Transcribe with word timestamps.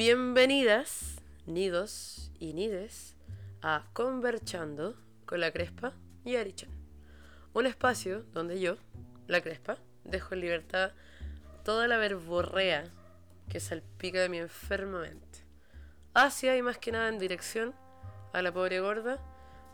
Bienvenidas, 0.00 1.20
nidos 1.44 2.32
y 2.38 2.54
nides, 2.54 3.14
a 3.60 3.84
Conversando 3.92 4.96
con 5.26 5.40
la 5.40 5.50
Crespa 5.50 5.92
y 6.24 6.36
Arichan. 6.36 6.70
Un 7.52 7.66
espacio 7.66 8.24
donde 8.32 8.58
yo, 8.58 8.78
la 9.26 9.42
Crespa, 9.42 9.76
dejo 10.04 10.32
en 10.32 10.40
libertad 10.40 10.92
toda 11.66 11.86
la 11.86 11.98
verborrea 11.98 12.84
que 13.50 13.60
salpica 13.60 14.20
de 14.20 14.30
mi 14.30 14.38
enferma 14.38 15.02
mente. 15.02 15.40
Hacia 16.14 16.56
y 16.56 16.62
más 16.62 16.78
que 16.78 16.92
nada 16.92 17.10
en 17.10 17.18
dirección 17.18 17.74
a 18.32 18.40
la 18.40 18.54
pobre 18.54 18.80
gorda, 18.80 19.18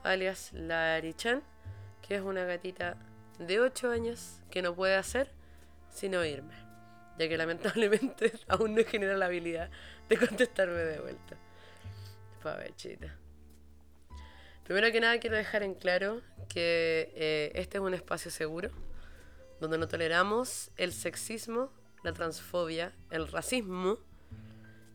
alias 0.02 0.52
la 0.52 0.96
Arichan, 0.96 1.44
que 2.02 2.16
es 2.16 2.22
una 2.22 2.42
gatita 2.42 2.96
de 3.38 3.60
8 3.60 3.92
años 3.92 4.40
que 4.50 4.60
no 4.60 4.74
puede 4.74 4.96
hacer 4.96 5.30
sino 5.88 6.24
irme, 6.24 6.65
ya 7.18 7.28
que 7.28 7.36
lamentablemente 7.36 8.32
aún 8.48 8.74
no 8.74 8.84
genera 8.84 9.16
la 9.16 9.26
habilidad 9.26 9.70
de 10.08 10.16
contestarme 10.16 10.78
de 10.78 11.00
vuelta. 11.00 11.36
chita. 12.76 13.16
Primero 14.64 14.90
que 14.90 15.00
nada 15.00 15.18
quiero 15.18 15.36
dejar 15.36 15.62
en 15.62 15.74
claro 15.74 16.22
que 16.48 17.12
eh, 17.14 17.52
este 17.54 17.78
es 17.78 17.82
un 17.82 17.94
espacio 17.94 18.30
seguro, 18.30 18.70
donde 19.60 19.78
no 19.78 19.86
toleramos 19.86 20.70
el 20.76 20.92
sexismo, 20.92 21.72
la 22.02 22.12
transfobia, 22.12 22.92
el 23.10 23.28
racismo, 23.28 23.98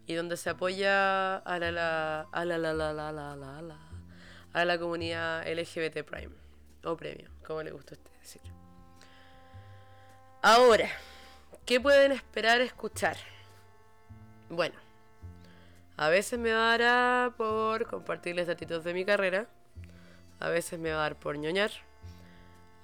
y 0.07 0.13
donde 0.13 0.35
se 0.35 0.49
apoya 0.49 1.37
a 1.37 1.59
la, 1.59 1.71
la, 1.71 2.21
a 2.31 2.45
la, 2.45 2.57
la, 2.57 2.73
la, 2.73 2.91
la, 2.91 3.11
la, 3.11 3.35
la, 3.35 3.61
la 3.61 3.91
a 4.53 4.65
la 4.65 4.77
comunidad 4.77 5.47
LGBT 5.47 6.03
Prime, 6.03 6.35
o 6.83 6.97
premio, 6.97 7.29
como 7.45 7.63
le 7.63 7.71
gusta 7.71 7.95
a 7.95 7.97
usted 7.97 8.11
decir. 8.19 8.41
Ahora, 10.41 10.89
¿qué 11.65 11.79
pueden 11.79 12.11
esperar 12.11 12.61
escuchar? 12.61 13.17
Bueno, 14.49 14.75
a 15.97 16.09
veces 16.09 16.39
me 16.39 16.51
va 16.51 16.73
a 16.73 16.77
dar 16.77 17.35
por 17.35 17.87
compartirles 17.87 18.47
datitos 18.47 18.83
de 18.83 18.93
mi 18.93 19.05
carrera, 19.05 19.47
a 20.39 20.49
veces 20.49 20.79
me 20.79 20.91
va 20.91 20.97
a 20.97 21.01
dar 21.01 21.19
por 21.19 21.37
ñoñar, 21.37 21.71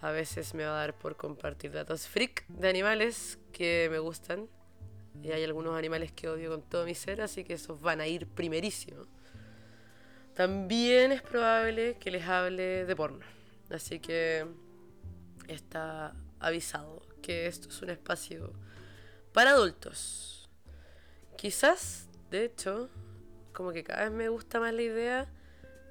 a 0.02 0.12
veces 0.12 0.54
me 0.54 0.64
va 0.64 0.72
a 0.72 0.80
dar 0.80 0.94
por 0.94 1.16
compartir 1.16 1.72
datos 1.72 2.08
freak 2.08 2.46
de 2.48 2.70
animales 2.70 3.40
que 3.52 3.88
me 3.92 4.00
gustan. 4.00 4.48
Y 5.24 5.32
hay 5.32 5.44
algunos 5.44 5.76
animales 5.76 6.12
que 6.12 6.30
odio 6.30 6.52
con 6.52 6.62
todo 6.62 6.86
mi 6.86 6.94
ser, 6.94 7.22
así 7.22 7.44
que 7.44 7.54
esos 7.54 7.82
van 7.82 8.02
a 8.02 8.08
ir 8.08 8.28
primerísimo. 8.28 9.06
También 10.36 11.12
es 11.12 11.24
probable 11.24 11.98
que 12.00 12.12
les 12.12 12.28
hable 12.28 12.86
de 12.86 12.96
porno. 12.96 13.26
Así 13.72 14.00
que 14.00 14.46
está 15.48 16.14
avisado 16.40 17.02
que 17.28 17.46
esto 17.46 17.68
es 17.68 17.82
un 17.82 17.90
espacio 17.90 18.54
para 19.34 19.52
adultos. 19.52 20.50
Quizás, 21.36 22.08
de 22.32 22.46
hecho, 22.46 22.90
como 23.52 23.74
que 23.74 23.84
cada 23.84 24.04
vez 24.04 24.14
me 24.14 24.30
gusta 24.30 24.62
más 24.62 24.74
la 24.74 24.82
idea 24.82 25.30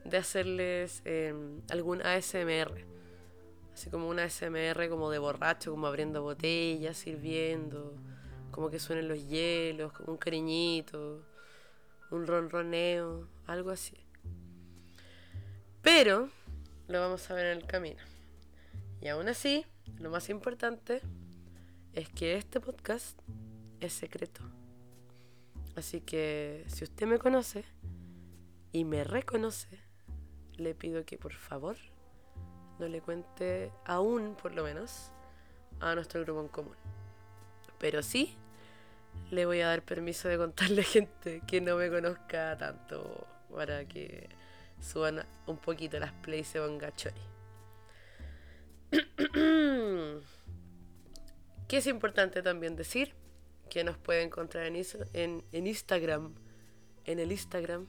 de 0.04 0.16
hacerles 0.16 1.02
em, 1.04 1.60
algún 1.68 2.00
ASMR. 2.00 2.86
Así 3.74 3.90
como 3.90 4.08
un 4.08 4.18
ASMR 4.18 4.88
como 4.88 5.10
de 5.10 5.18
borracho, 5.18 5.72
como 5.72 5.86
abriendo 5.86 6.22
botellas, 6.22 6.96
sirviendo, 6.96 7.94
como 8.50 8.70
que 8.70 8.78
suenen 8.78 9.06
los 9.06 9.28
hielos, 9.28 9.92
como 9.92 10.12
un 10.12 10.18
cariñito, 10.18 11.22
un 12.10 12.26
ronroneo, 12.26 13.28
algo 13.46 13.70
así. 13.72 13.98
Pero 15.82 16.30
lo 16.88 16.98
vamos 16.98 17.30
a 17.30 17.34
ver 17.34 17.46
en 17.46 17.58
el 17.58 17.66
camino. 17.66 18.02
Y 19.02 19.08
aún 19.08 19.28
así, 19.28 19.66
lo 19.98 20.08
más 20.08 20.30
importante 20.30 21.02
es 21.96 22.10
que 22.10 22.36
este 22.36 22.60
podcast 22.60 23.18
es 23.80 23.94
secreto. 23.94 24.42
Así 25.76 26.02
que 26.02 26.62
si 26.68 26.84
usted 26.84 27.06
me 27.06 27.18
conoce 27.18 27.64
y 28.70 28.84
me 28.84 29.02
reconoce, 29.02 29.80
le 30.58 30.74
pido 30.74 31.06
que 31.06 31.16
por 31.16 31.32
favor 31.32 31.76
no 32.78 32.86
le 32.86 33.00
cuente 33.00 33.72
aún, 33.86 34.36
por 34.40 34.54
lo 34.54 34.62
menos, 34.62 35.10
a 35.80 35.94
nuestro 35.94 36.20
grupo 36.22 36.42
en 36.42 36.48
común. 36.48 36.76
Pero 37.78 38.02
sí, 38.02 38.36
le 39.30 39.46
voy 39.46 39.62
a 39.62 39.68
dar 39.68 39.82
permiso 39.82 40.28
de 40.28 40.36
contarle 40.36 40.80
a 40.82 40.84
gente 40.84 41.40
que 41.46 41.62
no 41.62 41.76
me 41.76 41.88
conozca 41.88 42.58
tanto 42.58 43.26
para 43.50 43.86
que 43.86 44.28
suban 44.82 45.24
un 45.46 45.56
poquito 45.56 45.98
las 45.98 46.12
plays 46.12 46.52
de 46.52 46.60
Bongachori. 46.60 47.22
¿Qué 51.68 51.78
es 51.78 51.86
importante 51.86 52.42
también 52.42 52.76
decir? 52.76 53.14
que 53.68 53.84
nos 53.84 53.96
puede 53.96 54.22
encontrar 54.22 54.66
en, 54.66 54.76
Instagram, 55.52 56.34
en 57.04 57.18
el 57.18 57.32
Instagram, 57.32 57.86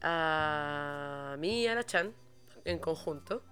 a 0.00 1.36
mí 1.38 1.62
y 1.62 1.66
a 1.66 1.74
la 1.74 1.84
Chan, 1.84 2.14
en 2.64 2.78
conjunto, 2.78 3.42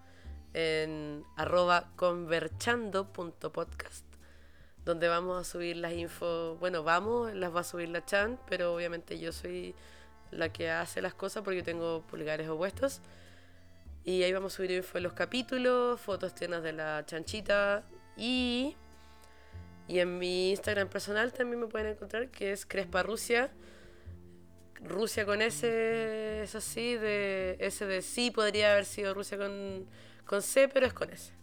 en 0.54 1.24
arroba 1.36 1.90
converchando.podcast, 1.96 4.06
donde 4.84 5.08
vamos 5.08 5.40
a 5.40 5.44
subir 5.50 5.76
las 5.76 5.92
info, 5.92 6.56
bueno, 6.56 6.82
vamos, 6.82 7.34
las 7.34 7.54
va 7.54 7.60
a 7.60 7.64
subir 7.64 7.88
la 7.88 8.04
Chan, 8.04 8.38
pero 8.48 8.74
obviamente 8.74 9.18
yo 9.18 9.32
soy 9.32 9.74
la 10.30 10.52
que 10.52 10.70
hace 10.70 11.02
las 11.02 11.14
cosas 11.14 11.42
porque 11.42 11.58
yo 11.58 11.64
tengo 11.64 12.02
pulgares 12.02 12.48
opuestos. 12.48 13.00
Y 14.04 14.24
ahí 14.24 14.32
vamos 14.32 14.54
a 14.54 14.56
subir 14.56 14.72
info 14.72 14.94
de 14.94 15.02
los 15.02 15.12
capítulos, 15.12 16.00
fotos 16.00 16.34
tiernas 16.34 16.64
de 16.64 16.72
la 16.72 17.06
chanchita 17.06 17.84
y 18.16 18.76
y 19.92 20.00
en 20.00 20.18
mi 20.18 20.52
Instagram 20.52 20.88
personal 20.88 21.34
también 21.34 21.60
me 21.60 21.66
pueden 21.66 21.88
encontrar, 21.88 22.30
que 22.30 22.52
es 22.52 22.64
Crespa 22.64 23.02
Rusia. 23.02 23.50
Rusia 24.80 25.26
con 25.26 25.42
S, 25.42 26.42
es 26.42 26.54
así, 26.54 26.96
de 26.96 27.58
S 27.60 27.84
de 27.84 28.00
sí 28.00 28.30
podría 28.30 28.72
haber 28.72 28.86
sido 28.86 29.12
Rusia 29.12 29.36
con, 29.36 29.86
con 30.24 30.40
C, 30.40 30.68
pero 30.68 30.86
es 30.86 30.94
con 30.94 31.10
S. 31.10 31.34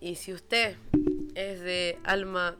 Y 0.00 0.16
si 0.16 0.32
usted 0.32 0.74
es 1.36 1.60
de 1.60 2.00
alma 2.02 2.56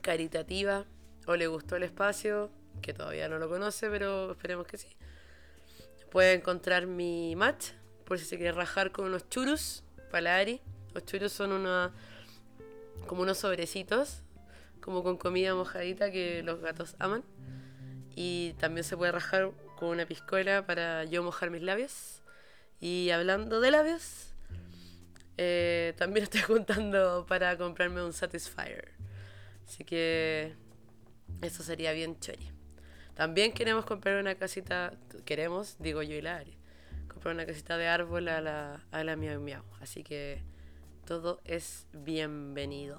caritativa 0.00 0.86
o 1.26 1.36
le 1.36 1.46
gustó 1.48 1.76
el 1.76 1.82
espacio, 1.82 2.50
que 2.80 2.94
todavía 2.94 3.28
no 3.28 3.38
lo 3.38 3.50
conoce, 3.50 3.90
pero 3.90 4.32
esperemos 4.32 4.66
que 4.66 4.78
sí, 4.78 4.88
puede 6.10 6.32
encontrar 6.32 6.86
mi 6.86 7.36
match, 7.36 7.72
por 8.06 8.18
si 8.18 8.24
se 8.24 8.38
quiere 8.38 8.52
rajar 8.52 8.90
con 8.90 9.04
unos 9.04 9.28
churros, 9.28 9.84
palari. 10.10 10.62
Los 10.94 11.04
churros 11.04 11.30
son 11.32 11.52
una 11.52 11.92
como 13.06 13.22
unos 13.22 13.38
sobrecitos, 13.38 14.22
como 14.80 15.02
con 15.02 15.16
comida 15.16 15.54
mojadita 15.54 16.10
que 16.10 16.42
los 16.42 16.60
gatos 16.60 16.96
aman. 16.98 17.24
Y 18.14 18.54
también 18.54 18.84
se 18.84 18.96
puede 18.96 19.12
rajar 19.12 19.52
con 19.78 19.88
una 19.88 20.06
piscola 20.06 20.66
para 20.66 21.04
yo 21.04 21.22
mojar 21.22 21.50
mis 21.50 21.62
labios. 21.62 22.22
Y 22.80 23.10
hablando 23.10 23.60
de 23.60 23.70
labios, 23.70 24.32
eh, 25.38 25.94
también 25.96 26.24
estoy 26.24 26.42
juntando 26.42 27.26
para 27.26 27.56
comprarme 27.56 28.02
un 28.02 28.12
Satisfyer. 28.12 28.92
Así 29.66 29.84
que 29.84 30.54
eso 31.40 31.62
sería 31.62 31.92
bien 31.92 32.18
chori. 32.20 32.50
También 33.14 33.52
queremos 33.52 33.84
comprar 33.84 34.20
una 34.20 34.34
casita, 34.34 34.94
queremos, 35.24 35.76
digo 35.78 36.02
yo 36.02 36.14
y 36.14 36.22
la 36.22 36.36
Ari, 36.36 36.56
comprar 37.08 37.34
una 37.34 37.46
casita 37.46 37.76
de 37.76 37.86
árbol 37.86 38.28
a 38.28 38.40
la, 38.40 38.84
a 38.90 39.04
la 39.04 39.16
miau 39.16 39.40
miau. 39.40 39.62
Así 39.80 40.02
que 40.02 40.42
todo 41.04 41.40
es 41.44 41.86
bienvenido. 41.92 42.98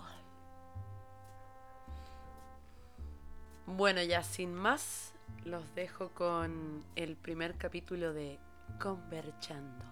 Bueno, 3.66 4.02
ya 4.04 4.24
sin 4.24 4.54
más, 4.54 5.14
los 5.46 5.74
dejo 5.74 6.10
con 6.10 6.84
el 6.96 7.16
primer 7.16 7.58
capítulo 7.58 8.14
de 8.14 8.40
Converchando. 8.80 9.86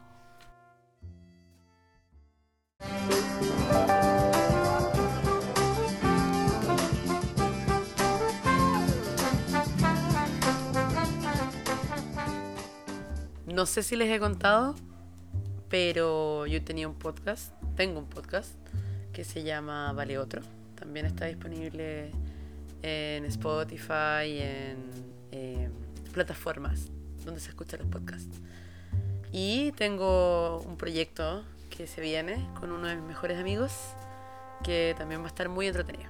No 13.46 13.66
sé 13.66 13.84
si 13.84 13.96
les 13.96 14.10
he 14.10 14.20
contado, 14.20 14.76
pero 15.70 16.46
yo 16.46 16.64
tenía 16.64 16.88
un 16.88 16.96
podcast 16.96 17.61
tengo 17.76 18.00
un 18.00 18.06
podcast 18.06 18.54
que 19.14 19.24
se 19.24 19.44
llama 19.44 19.92
Vale 19.94 20.18
Otro. 20.18 20.42
También 20.76 21.06
está 21.06 21.26
disponible 21.26 22.12
en 22.82 23.26
Spotify 23.26 24.40
en 25.32 25.72
plataformas 26.14 26.88
donde 27.24 27.40
se 27.40 27.50
escuchan 27.50 27.80
los 27.80 27.90
podcasts. 27.90 28.40
Y 29.32 29.72
tengo 29.74 30.60
un 30.62 30.76
proyecto 30.78 31.46
que 31.70 31.88
se 31.88 32.02
viene 32.02 32.50
con 32.60 32.72
uno 32.72 32.88
de 32.88 32.96
mis 32.96 33.06
mejores 33.06 33.40
amigos 33.40 33.72
que 34.64 34.94
también 34.98 35.22
va 35.22 35.26
a 35.26 35.30
estar 35.30 35.48
muy 35.48 35.68
entretenido. 35.68 36.10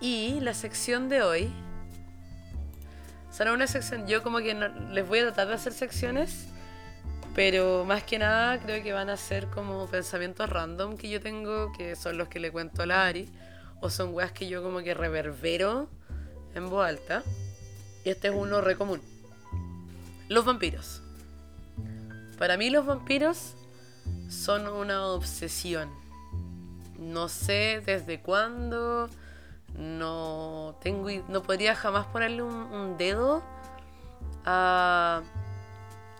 Y 0.00 0.38
la 0.40 0.54
sección 0.54 1.08
de 1.08 1.22
hoy 1.22 1.52
será 3.30 3.52
una 3.52 3.66
sección, 3.66 4.06
yo 4.06 4.22
como 4.22 4.38
que 4.38 4.54
les 4.92 5.08
voy 5.08 5.18
a 5.18 5.22
tratar 5.22 5.48
de 5.48 5.54
hacer 5.54 5.72
secciones 5.72 6.46
pero 7.38 7.84
más 7.84 8.02
que 8.02 8.18
nada 8.18 8.58
creo 8.58 8.82
que 8.82 8.92
van 8.92 9.10
a 9.10 9.16
ser 9.16 9.46
como 9.46 9.86
pensamientos 9.86 10.50
random 10.50 10.96
que 10.96 11.08
yo 11.08 11.20
tengo, 11.20 11.70
que 11.70 11.94
son 11.94 12.18
los 12.18 12.26
que 12.26 12.40
le 12.40 12.50
cuento 12.50 12.82
a 12.82 12.86
la 12.86 13.06
Ari, 13.06 13.28
o 13.80 13.90
son 13.90 14.12
weas 14.12 14.32
que 14.32 14.48
yo 14.48 14.60
como 14.60 14.80
que 14.80 14.92
reverbero 14.92 15.88
en 16.56 16.68
voz 16.68 16.84
alta. 16.84 17.22
Y 18.04 18.08
este 18.10 18.26
es 18.26 18.34
uno 18.34 18.60
re 18.60 18.74
común. 18.74 19.00
Los 20.28 20.44
vampiros. 20.44 21.00
Para 22.38 22.56
mí 22.56 22.70
los 22.70 22.84
vampiros 22.84 23.54
son 24.28 24.66
una 24.66 25.06
obsesión. 25.06 25.90
No 26.98 27.28
sé 27.28 27.80
desde 27.86 28.20
cuándo. 28.20 29.08
No 29.76 30.76
tengo. 30.82 31.08
No 31.28 31.44
podría 31.44 31.76
jamás 31.76 32.06
ponerle 32.06 32.42
un, 32.42 32.52
un 32.52 32.98
dedo 32.98 33.44
a. 34.44 35.22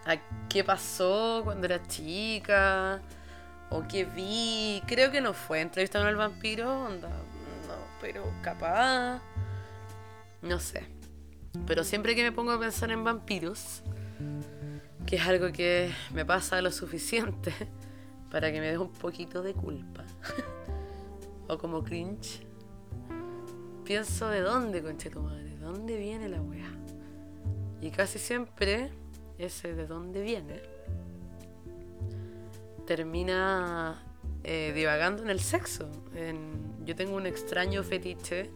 a 0.08 0.49
qué 0.49 0.64
pasó 0.64 1.43
cuando 1.44 1.66
era 1.66 1.87
chica. 1.87 3.00
O 3.70 3.87
qué 3.87 4.05
vi. 4.05 4.82
Creo 4.87 5.12
que 5.12 5.20
no 5.20 5.34
fue 5.34 5.60
entrevistando 5.60 6.08
al 6.08 6.16
vampiro. 6.16 6.87
Onda, 6.87 7.08
no, 7.08 7.75
pero 8.00 8.25
capaz. 8.43 9.20
No 10.40 10.58
sé. 10.58 10.87
Pero 11.66 11.84
siempre 11.84 12.16
que 12.16 12.22
me 12.22 12.32
pongo 12.32 12.52
a 12.52 12.58
pensar 12.58 12.90
en 12.90 13.05
vampiros, 13.05 13.82
que 15.06 15.16
es 15.16 15.26
algo 15.26 15.52
que 15.52 15.93
me 16.14 16.25
pasa 16.25 16.62
lo 16.62 16.72
suficiente 16.72 17.52
para 18.31 18.50
que 18.50 18.61
me 18.61 18.70
dé 18.70 18.78
un 18.78 18.93
poquito 18.93 19.43
de 19.43 19.52
culpa. 19.52 20.04
o 21.49 21.58
como 21.58 21.84
cringe. 21.84 22.46
Pienso 23.84 24.28
de 24.28 24.40
dónde, 24.40 24.82
conche 24.82 25.11
tu 25.11 25.20
madre, 25.20 25.44
de 25.44 25.58
dónde 25.58 25.99
viene 25.99 26.28
la 26.31 26.40
wea. 26.40 26.70
Y 27.81 27.90
casi 27.90 28.19
siempre 28.19 28.90
ese 29.38 29.75
de 29.75 29.87
dónde 29.87 30.23
viene 30.23 30.61
termina 32.88 34.02
eh, 34.44 34.73
divagando 34.75 35.23
en 35.23 35.29
el 35.29 35.40
sexo. 35.40 35.90
Yo 36.87 36.96
tengo 36.96 37.17
un 37.17 37.26
extraño 37.26 37.82
fetiche, 37.82 38.50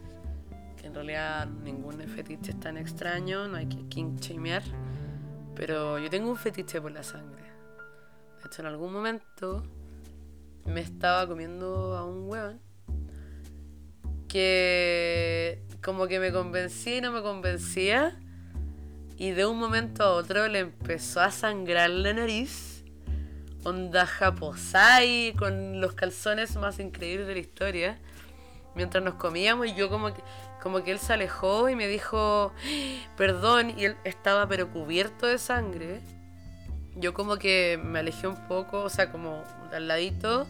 que 0.75 0.87
en 0.87 0.95
realidad 0.95 1.45
ningún 1.45 1.99
fetiche 2.07 2.49
es 2.49 2.59
tan 2.59 2.77
extraño, 2.77 3.47
no 3.47 3.57
hay 3.57 3.67
que 3.67 3.87
king 3.89 4.15
shamear, 4.15 4.63
pero 5.55 5.99
yo 5.99 6.09
tengo 6.09 6.31
un 6.31 6.35
fetiche 6.35 6.81
por 6.81 6.91
la 6.91 7.03
sangre. 7.03 7.43
De 8.41 8.47
hecho, 8.47 8.63
en 8.63 8.69
algún 8.69 8.91
momento 8.91 9.63
me 10.65 10.81
estaba 10.81 11.27
comiendo 11.27 11.95
a 11.95 12.03
un 12.03 12.27
hueón 12.27 12.59
que 14.27 15.61
como 15.83 16.07
que 16.07 16.19
me 16.19 16.31
convencía 16.31 16.97
y 16.97 17.01
no 17.01 17.11
me 17.11 17.21
convencía. 17.21 18.19
Y 19.17 19.31
de 19.31 19.45
un 19.45 19.59
momento 19.59 20.03
a 20.03 20.11
otro 20.11 20.47
le 20.47 20.59
empezó 20.59 21.21
a 21.21 21.31
sangrar 21.31 21.89
la 21.89 22.13
nariz. 22.13 22.83
Onda 23.63 24.05
japosai, 24.05 25.33
con 25.37 25.79
los 25.79 25.93
calzones 25.93 26.55
más 26.55 26.79
increíbles 26.79 27.27
de 27.27 27.33
la 27.33 27.39
historia. 27.39 27.99
Mientras 28.75 29.03
nos 29.03 29.15
comíamos 29.15 29.67
y 29.67 29.75
yo 29.75 29.89
como 29.89 30.13
que, 30.13 30.21
como 30.61 30.83
que 30.83 30.91
él 30.91 30.99
se 30.99 31.13
alejó 31.13 31.69
y 31.69 31.75
me 31.75 31.87
dijo, 31.87 32.51
perdón, 33.17 33.73
y 33.77 33.85
él 33.85 33.97
estaba 34.03 34.47
pero 34.47 34.71
cubierto 34.71 35.27
de 35.27 35.37
sangre. 35.37 36.01
Yo 36.95 37.13
como 37.13 37.37
que 37.37 37.79
me 37.83 37.99
alejé 37.99 38.27
un 38.27 38.47
poco, 38.47 38.83
o 38.83 38.89
sea, 38.89 39.11
como 39.11 39.43
al 39.71 39.87
ladito, 39.87 40.47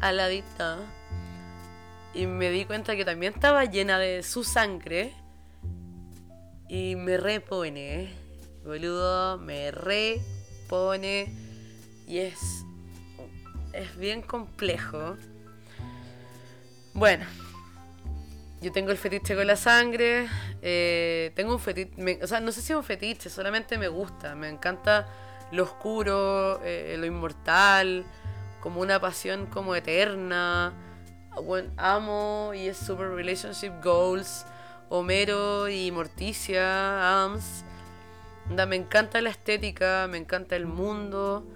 al 0.00 0.18
ladito 0.18 0.78
y 2.14 2.26
me 2.26 2.50
di 2.50 2.64
cuenta 2.64 2.96
que 2.96 3.04
también 3.04 3.34
estaba 3.34 3.64
llena 3.64 3.98
de 3.98 4.22
su 4.22 4.44
sangre. 4.44 5.14
Y 6.68 6.96
me 6.96 7.16
repone, 7.16 8.12
boludo, 8.64 9.38
me 9.38 9.70
repone. 9.70 11.32
Y 12.06 12.18
es, 12.18 12.64
es 13.72 13.96
bien 13.96 14.22
complejo. 14.22 15.16
Bueno, 16.94 17.24
yo 18.60 18.72
tengo 18.72 18.90
el 18.90 18.98
fetiche 18.98 19.34
con 19.34 19.46
la 19.46 19.56
sangre. 19.56 20.28
Eh, 20.62 21.32
tengo 21.34 21.52
un 21.52 21.60
fetiche, 21.60 22.22
o 22.22 22.26
sea, 22.26 22.40
no 22.40 22.52
sé 22.52 22.60
si 22.60 22.72
es 22.72 22.76
un 22.76 22.84
fetiche, 22.84 23.30
solamente 23.30 23.78
me 23.78 23.88
gusta. 23.88 24.34
Me 24.34 24.48
encanta 24.48 25.08
lo 25.52 25.64
oscuro, 25.64 26.60
eh, 26.64 26.96
lo 26.98 27.06
inmortal, 27.06 28.04
como 28.60 28.80
una 28.80 29.00
pasión 29.00 29.46
como 29.46 29.74
eterna 29.74 30.74
bueno, 31.42 31.70
amo 31.76 32.52
y 32.54 32.68
es 32.68 32.76
super 32.76 33.08
relationship 33.08 33.72
goals. 33.82 34.44
Homero 34.90 35.68
y 35.68 35.92
Morticia, 35.92 37.24
Ams. 37.24 37.64
me 38.48 38.76
encanta 38.76 39.20
la 39.20 39.28
estética, 39.28 40.06
me 40.10 40.16
encanta 40.16 40.56
el 40.56 40.66
mundo. 40.66 41.46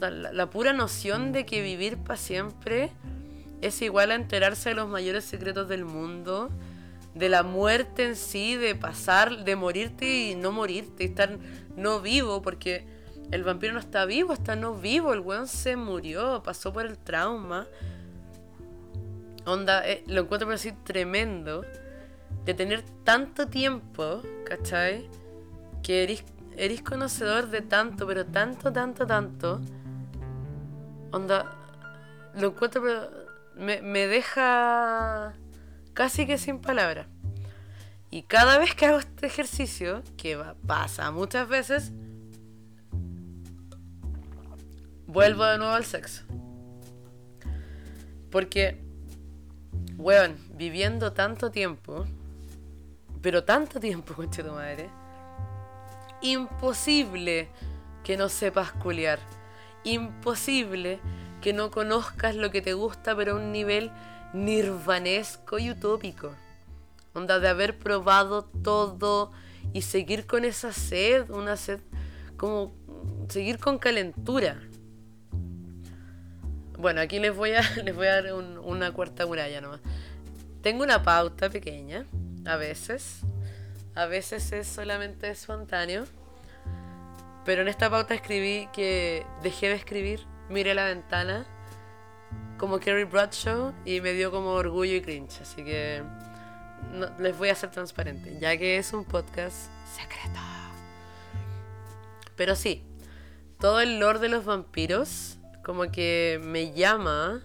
La, 0.00 0.48
pura 0.48 0.72
noción 0.72 1.32
de 1.32 1.44
que 1.44 1.62
vivir 1.62 1.98
para 1.98 2.16
siempre 2.16 2.90
es 3.60 3.82
igual 3.82 4.10
a 4.10 4.14
enterarse 4.14 4.70
de 4.70 4.74
los 4.74 4.88
mayores 4.88 5.24
secretos 5.24 5.68
del 5.68 5.84
mundo, 5.84 6.50
de 7.14 7.28
la 7.28 7.42
muerte 7.42 8.04
en 8.06 8.16
sí, 8.16 8.56
de 8.56 8.74
pasar, 8.74 9.44
de 9.44 9.54
morirte 9.54 10.30
y 10.30 10.34
no 10.34 10.50
morirte, 10.50 11.04
estar 11.04 11.38
no 11.76 12.00
vivo, 12.00 12.40
porque 12.40 12.86
el 13.30 13.44
vampiro 13.44 13.74
no 13.74 13.80
está 13.80 14.06
vivo, 14.06 14.32
está 14.32 14.56
no 14.56 14.74
vivo, 14.74 15.12
el 15.12 15.20
weón 15.20 15.46
se 15.46 15.76
murió, 15.76 16.42
pasó 16.42 16.72
por 16.72 16.86
el 16.86 16.96
trauma. 16.96 17.66
Onda, 19.44 19.86
eh, 19.86 20.02
lo 20.06 20.22
encuentro 20.22 20.46
por 20.46 20.54
así 20.54 20.72
tremendo 20.84 21.64
de 22.44 22.54
tener 22.54 22.82
tanto 23.04 23.48
tiempo, 23.48 24.22
¿cachai? 24.44 25.08
Que 25.82 26.22
eres, 26.56 26.82
conocedor 26.82 27.48
de 27.48 27.62
tanto, 27.62 28.06
pero 28.06 28.26
tanto, 28.26 28.72
tanto, 28.72 29.06
tanto. 29.06 29.60
Onda, 31.10 31.54
lo 32.34 32.48
encuentro, 32.48 32.82
pero 32.82 33.10
me, 33.56 33.82
me 33.82 34.06
deja 34.06 35.34
casi 35.94 36.26
que 36.26 36.38
sin 36.38 36.60
palabras. 36.60 37.06
Y 38.10 38.22
cada 38.22 38.58
vez 38.58 38.74
que 38.74 38.86
hago 38.86 38.98
este 38.98 39.26
ejercicio, 39.26 40.02
que 40.16 40.38
pasa 40.66 41.10
muchas 41.10 41.48
veces, 41.48 41.92
vuelvo 45.06 45.44
de 45.44 45.58
nuevo 45.58 45.72
al 45.72 45.84
sexo. 45.84 46.22
Porque 48.30 48.78
weón, 50.02 50.36
viviendo 50.54 51.12
tanto 51.12 51.50
tiempo, 51.50 52.04
pero 53.22 53.44
tanto 53.44 53.80
tiempo, 53.80 54.14
concha 54.16 54.42
tu 54.42 54.50
madre, 54.50 54.90
imposible 56.20 57.48
que 58.04 58.16
no 58.16 58.28
sepas 58.28 58.72
culiar. 58.72 59.18
Imposible 59.84 61.00
que 61.40 61.52
no 61.52 61.70
conozcas 61.70 62.36
lo 62.36 62.50
que 62.50 62.62
te 62.62 62.74
gusta, 62.74 63.16
pero 63.16 63.32
a 63.32 63.36
un 63.36 63.52
nivel 63.52 63.90
nirvanesco 64.32 65.58
y 65.58 65.70
utópico. 65.70 66.32
Onda 67.14 67.40
de 67.40 67.48
haber 67.48 67.78
probado 67.78 68.44
todo 68.44 69.32
y 69.72 69.82
seguir 69.82 70.26
con 70.26 70.44
esa 70.44 70.72
sed, 70.72 71.30
una 71.30 71.56
sed 71.56 71.80
como 72.36 72.72
seguir 73.28 73.58
con 73.58 73.78
calentura. 73.78 74.60
Bueno, 76.78 77.00
aquí 77.00 77.18
les 77.18 77.34
voy 77.34 77.52
a, 77.52 77.60
les 77.84 77.94
voy 77.94 78.06
a 78.06 78.22
dar 78.22 78.34
una 78.34 78.92
cuarta 78.92 79.26
muralla 79.26 79.60
nomás. 79.60 79.80
Tengo 80.62 80.84
una 80.84 81.02
pauta 81.02 81.50
pequeña, 81.50 82.06
a 82.46 82.56
veces. 82.56 83.20
A 83.94 84.06
veces 84.06 84.52
es 84.52 84.66
solamente 84.66 85.30
espontáneo. 85.30 86.04
Pero 87.44 87.62
en 87.62 87.68
esta 87.68 87.90
pauta 87.90 88.14
escribí 88.14 88.68
que 88.72 89.26
dejé 89.42 89.68
de 89.68 89.74
escribir, 89.74 90.26
miré 90.48 90.74
la 90.74 90.84
ventana, 90.84 91.44
como 92.56 92.78
Carrie 92.78 93.04
Bradshaw, 93.04 93.74
y 93.84 94.00
me 94.00 94.12
dio 94.12 94.30
como 94.30 94.50
orgullo 94.50 94.94
y 94.94 95.00
cringe. 95.00 95.40
Así 95.40 95.64
que 95.64 96.02
les 97.18 97.36
voy 97.36 97.48
a 97.48 97.54
ser 97.54 97.70
transparente, 97.70 98.38
ya 98.40 98.56
que 98.56 98.78
es 98.78 98.92
un 98.92 99.04
podcast 99.04 99.70
secreto. 99.96 100.38
Pero 102.36 102.54
sí, 102.56 102.84
todo 103.58 103.80
el 103.80 103.98
lore 103.98 104.20
de 104.20 104.28
los 104.28 104.44
vampiros 104.44 105.38
como 105.64 105.90
que 105.90 106.40
me 106.42 106.72
llama 106.72 107.42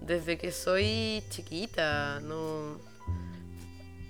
desde 0.00 0.38
que 0.38 0.52
soy 0.52 1.22
chiquita, 1.30 2.20
no... 2.20 2.93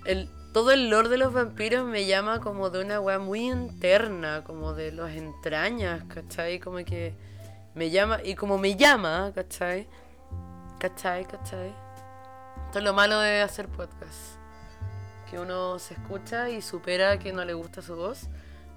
El, 0.05 0.29
todo 0.53 0.71
el 0.71 0.89
lore 0.89 1.09
de 1.09 1.17
los 1.17 1.33
vampiros 1.33 1.85
me 1.85 2.05
llama 2.05 2.39
como 2.39 2.69
de 2.69 2.81
una 2.81 2.99
weá 2.99 3.19
muy 3.19 3.49
interna, 3.49 4.43
como 4.43 4.73
de 4.73 4.91
las 4.91 5.11
entrañas, 5.15 6.03
¿cachai? 6.05 6.59
Como 6.59 6.77
que 6.77 7.13
me 7.73 7.89
llama, 7.89 8.19
y 8.23 8.35
como 8.35 8.57
me 8.57 8.75
llama, 8.75 9.31
¿cachai? 9.35 9.87
¿Cachai? 10.79 11.25
¿cachai? 11.25 11.73
Esto 12.67 12.79
es 12.79 12.85
lo 12.85 12.93
malo 12.93 13.19
de 13.19 13.41
hacer 13.41 13.67
podcast. 13.67 14.37
Que 15.29 15.39
uno 15.39 15.79
se 15.79 15.95
escucha 15.95 16.49
y 16.49 16.61
supera 16.61 17.19
que 17.19 17.33
no 17.33 17.43
le 17.43 17.53
gusta 17.53 17.81
su 17.81 17.95
voz, 17.95 18.29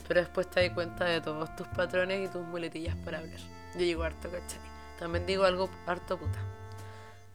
pero 0.09 0.21
después 0.21 0.49
te 0.49 0.63
das 0.63 0.75
cuenta 0.75 1.05
de 1.05 1.21
todos 1.21 1.55
tus 1.55 1.69
patrones 1.69 2.29
y 2.29 2.33
tus 2.33 2.45
muletillas 2.47 2.97
para 3.05 3.19
hablar. 3.19 3.39
Yo 3.75 3.81
digo 3.81 4.03
harto, 4.03 4.31
¿cachai? 4.31 4.59
También 4.99 5.27
digo 5.27 5.45
algo 5.45 5.69
harto 5.87 6.19
puta. 6.19 6.39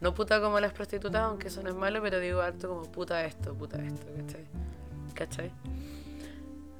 No 0.03 0.13
puta 0.13 0.41
como 0.41 0.59
las 0.59 0.73
prostitutas, 0.73 1.21
aunque 1.21 1.47
eso 1.47 1.63
no 1.63 1.69
es 1.69 1.75
malo, 1.75 2.01
pero 2.01 2.19
digo 2.19 2.41
harto 2.41 2.67
como 2.67 2.81
puta 2.91 3.23
esto, 3.23 3.53
puta 3.55 3.81
esto, 3.81 4.05
¿cachai? 4.17 4.45
¿Cachai? 5.13 5.51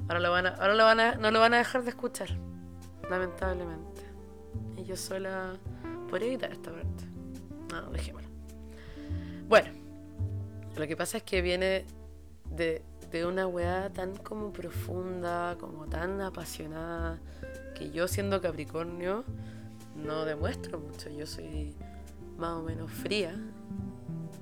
Ahora, 0.10 0.20
lo 0.20 0.32
van 0.32 0.48
a, 0.48 0.50
ahora 0.50 0.76
lo 0.76 0.84
van 0.84 1.00
a, 1.00 1.16
no 1.16 1.32
lo 1.32 1.40
van 1.40 1.54
a 1.54 1.58
dejar 1.60 1.84
de 1.84 1.92
escuchar, 1.92 2.28
lamentablemente. 3.10 4.02
Y 4.76 4.84
yo 4.84 4.98
sola 4.98 5.54
podría 6.10 6.28
evitar 6.28 6.52
esta 6.52 6.74
parte. 6.74 7.06
No, 7.72 7.92
dejémoslo. 7.92 8.28
Bueno, 9.48 9.70
lo 10.76 10.86
que 10.86 10.98
pasa 10.98 11.16
es 11.16 11.24
que 11.24 11.42
viene 11.42 11.86
de, 12.50 12.82
de 13.10 13.26
una 13.26 13.48
weá 13.48 13.90
tan 13.90 14.18
como 14.18 14.52
profunda, 14.52 15.56
como 15.62 15.86
tan 15.86 16.20
apasionada, 16.20 17.20
que 17.74 17.90
yo 17.90 18.10
siendo 18.10 18.42
Capricornio 18.42 19.24
no 19.96 20.26
demuestro 20.26 20.78
mucho. 20.78 21.10
Yo 21.10 21.26
soy 21.26 21.74
más 22.44 22.58
o 22.58 22.62
menos 22.62 22.92
fría 22.92 23.34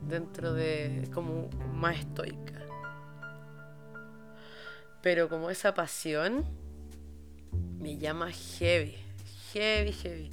dentro 0.07 0.53
de 0.53 1.07
como 1.13 1.51
más 1.71 1.99
estoica. 1.99 2.59
Pero 5.03 5.29
como 5.29 5.51
esa 5.51 5.75
pasión 5.75 6.43
me 7.77 7.99
llama 7.99 8.31
heavy, 8.31 8.95
heavy, 9.53 9.91
heavy. 9.91 10.31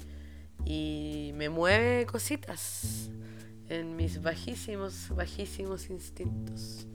Y 0.65 1.31
me 1.35 1.49
mueve 1.49 2.07
cositas 2.07 3.11
en 3.67 3.95
mis 3.95 4.19
bajísimos, 4.19 5.09
bajísimos 5.09 5.91
instintos. 5.91 6.87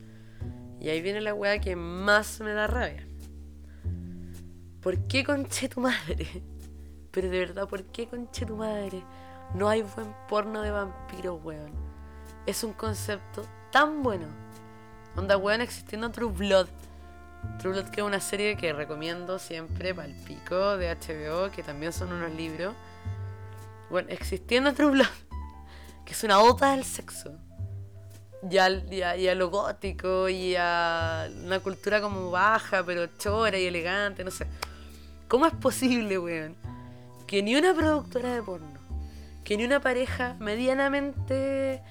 Y 0.81 0.89
ahí 0.89 1.01
viene 1.01 1.21
la 1.21 1.35
weá 1.35 1.61
que 1.61 1.77
más 1.77 2.41
me 2.41 2.53
da 2.53 2.67
rabia. 2.67 3.07
¿Por 4.81 5.07
qué 5.07 5.23
conche 5.23 5.69
tu 5.69 5.81
madre? 5.81 6.27
Pero 7.13 7.31
de 7.31 7.39
verdad, 7.39 7.69
¿por 7.69 7.85
qué 7.85 8.09
conche 8.09 8.45
tu 8.45 8.57
madre? 8.57 9.05
No 9.53 9.69
hay 9.69 9.83
buen 9.83 10.15
porno 10.29 10.63
de 10.63 10.71
vampiros, 10.71 11.39
weón. 11.45 11.73
Es 12.47 12.65
un 12.65 12.73
concepto 12.73 13.45
tan 13.71 14.03
bueno. 14.03 14.27
Onda, 15.17 15.37
weón, 15.37 15.61
existiendo 15.61 16.11
True 16.11 16.33
Blood. 16.33 16.69
True 17.59 17.73
Blood 17.73 17.91
que 17.91 18.01
es 18.01 18.07
una 18.07 18.21
serie 18.21 18.57
que 18.57 18.73
recomiendo 18.73 19.39
siempre 19.39 19.95
para 19.95 20.09
el 20.09 20.15
pico 20.15 20.77
de 20.77 20.95
HBO, 20.95 21.51
que 21.51 21.63
también 21.63 21.93
son 21.93 22.13
unos 22.13 22.33
libros. 22.33 22.75
Bueno, 23.91 24.09
existiendo 24.11 24.73
True 24.73 24.91
Blood, 24.91 25.07
que 26.05 26.13
es 26.13 26.25
una 26.25 26.41
oda 26.41 26.73
del 26.73 26.85
sexo. 26.85 27.33
Y 28.51 28.59
a, 28.59 28.69
y, 28.69 29.29
a, 29.29 29.35
lo 29.35 29.49
gótico 29.51 30.29
y 30.29 30.55
a 30.57 31.29
una 31.45 31.61
cultura 31.61 32.01
como 32.01 32.31
baja, 32.31 32.85
pero 32.85 33.07
chora 33.19 33.59
y 33.59 33.67
elegante, 33.67 34.23
no 34.23 34.31
sé. 34.31 34.47
¿Cómo 35.29 35.47
es 35.47 35.55
posible, 35.55 36.19
weón? 36.19 36.55
Que 37.27 37.43
ni 37.43 37.57
una 37.57 37.73
productora 37.73 38.35
de 38.35 38.43
porno, 38.43 38.74
que 39.45 39.57
ni 39.57 39.65
una 39.65 39.81
pareja 39.81 40.37
medianamente 40.41 41.83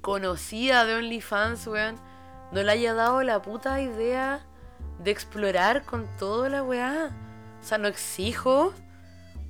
conocida 0.00 0.84
de 0.84 0.94
OnlyFans, 0.94 1.66
weón, 1.66 1.96
no 2.52 2.62
le 2.62 2.70
haya 2.70 2.94
dado 2.94 3.22
la 3.22 3.42
puta 3.42 3.80
idea 3.80 4.46
de 5.02 5.10
explorar 5.10 5.84
con 5.84 6.06
toda 6.18 6.48
la 6.48 6.62
weá. 6.62 7.10
O 7.60 7.64
sea, 7.64 7.78
no 7.78 7.88
exijo 7.88 8.72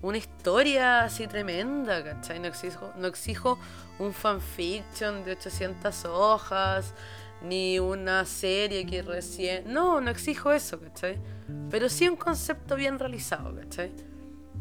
una 0.02 0.18
historia 0.18 1.02
así 1.02 1.26
tremenda, 1.26 2.02
¿cachai? 2.04 2.38
No 2.38 2.46
exijo, 2.46 2.92
no 2.96 3.08
exijo 3.08 3.58
un 3.98 4.12
fanfiction 4.12 5.24
de 5.24 5.32
800 5.32 6.04
hojas, 6.06 6.94
ni 7.42 7.78
una 7.78 8.24
serie 8.24 8.86
que 8.86 9.02
recién... 9.02 9.72
No, 9.72 10.00
no 10.00 10.10
exijo 10.10 10.52
eso, 10.52 10.80
¿cachai? 10.80 11.18
Pero 11.70 11.88
sí 11.88 12.08
un 12.08 12.16
concepto 12.16 12.76
bien 12.76 12.98
realizado, 12.98 13.54
¿cachai? 13.54 13.92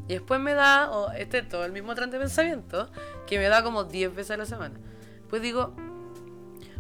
Y 0.08 0.14
después 0.14 0.40
me 0.40 0.54
da, 0.54 0.92
o 0.92 1.12
este 1.12 1.42
todo 1.42 1.66
el 1.66 1.72
mismo 1.72 1.96
tren 1.96 2.12
de 2.12 2.20
pensamiento, 2.20 2.90
que 3.26 3.38
me 3.38 3.48
da 3.48 3.64
como 3.64 3.84
10 3.84 4.16
veces 4.16 4.32
a 4.32 4.38
la 4.38 4.46
semana. 4.46 4.80
Pues 5.30 5.42
digo, 5.42 5.76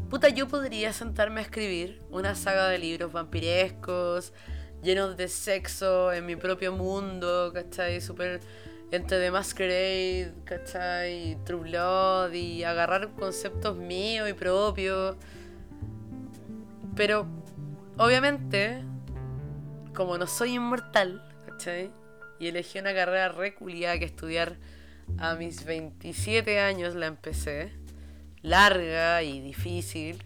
Puta, 0.10 0.30
yo 0.30 0.48
podría 0.48 0.94
sentarme 0.94 1.42
a 1.42 1.44
escribir 1.44 2.02
una 2.10 2.34
saga 2.34 2.70
de 2.70 2.78
libros 2.78 3.12
vampirescos, 3.12 4.32
llenos 4.82 5.18
de 5.18 5.28
sexo 5.28 6.14
en 6.14 6.26
mi 6.26 6.38
propio 6.38 6.72
mundo, 6.72 7.52
¿cachai? 7.54 8.00
Super 8.00 8.40
entre 8.92 9.20
The 9.20 9.32
Masquerade, 9.32 10.34
¿cachai? 10.46 11.38
True 11.44 11.60
Blood 11.60 12.32
y 12.32 12.64
agarrar 12.64 13.10
conceptos 13.16 13.76
míos 13.76 14.30
y 14.30 14.34
propios. 14.34 15.18
Pero, 16.96 17.28
obviamente, 17.98 18.82
como 19.94 20.18
no 20.18 20.26
soy 20.26 20.54
inmortal, 20.54 21.22
¿cachai? 21.48 21.92
Y 22.40 22.48
elegí 22.48 22.80
una 22.80 22.94
carrera 22.94 23.30
reculiada 23.30 23.98
que 24.00 24.06
estudiar 24.06 24.58
a 25.18 25.36
mis 25.36 25.66
27 25.66 26.60
años 26.60 26.96
la 26.96 27.08
empecé 27.08 27.72
larga 28.42 29.24
y 29.24 29.42
difícil, 29.42 30.24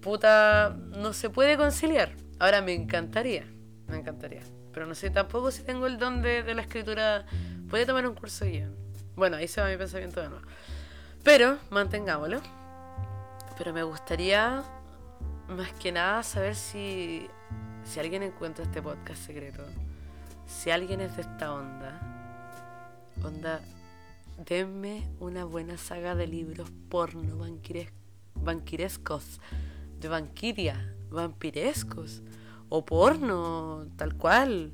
puta, 0.00 0.76
no 0.88 1.12
se 1.12 1.30
puede 1.30 1.56
conciliar. 1.56 2.12
Ahora 2.38 2.60
me 2.60 2.74
encantaría, 2.74 3.44
me 3.88 3.98
encantaría. 3.98 4.42
Pero 4.72 4.86
no 4.86 4.94
sé 4.94 5.10
tampoco 5.10 5.50
si 5.50 5.62
tengo 5.62 5.86
el 5.86 5.98
don 5.98 6.22
de, 6.22 6.54
la 6.54 6.62
escritura. 6.62 7.26
Podría 7.68 7.86
tomar 7.86 8.06
un 8.06 8.14
curso 8.14 8.44
de 8.44 8.50
guion. 8.52 8.76
Bueno, 9.14 9.36
ahí 9.36 9.46
se 9.46 9.60
va 9.60 9.68
mi 9.68 9.76
pensamiento 9.76 10.20
de 10.20 10.28
nuevo. 10.30 10.44
Pero, 11.22 11.58
mantengámoslo. 11.70 12.40
Pero 13.58 13.72
me 13.72 13.82
gustaría, 13.82 14.62
más 15.48 15.72
que 15.74 15.92
nada, 15.92 16.22
saber 16.22 16.54
si, 16.54 17.28
si 17.84 18.00
alguien 18.00 18.22
encuentra 18.22 18.64
este 18.64 18.80
podcast 18.80 19.26
secreto. 19.26 19.62
Si 20.52 20.70
alguien 20.70 21.00
es 21.00 21.16
de 21.16 21.22
esta 21.22 21.52
onda. 21.52 22.00
Onda 23.24 23.60
denme 24.46 25.08
una 25.20 25.44
buena 25.44 25.76
saga 25.76 26.14
de 26.14 26.26
libros 26.26 26.70
porno 26.88 27.36
banquirescos, 28.34 29.40
de 29.98 30.08
banquiria, 30.08 30.94
vampirescos, 31.10 32.22
o 32.68 32.84
porno, 32.84 33.86
tal 33.96 34.16
cual. 34.16 34.72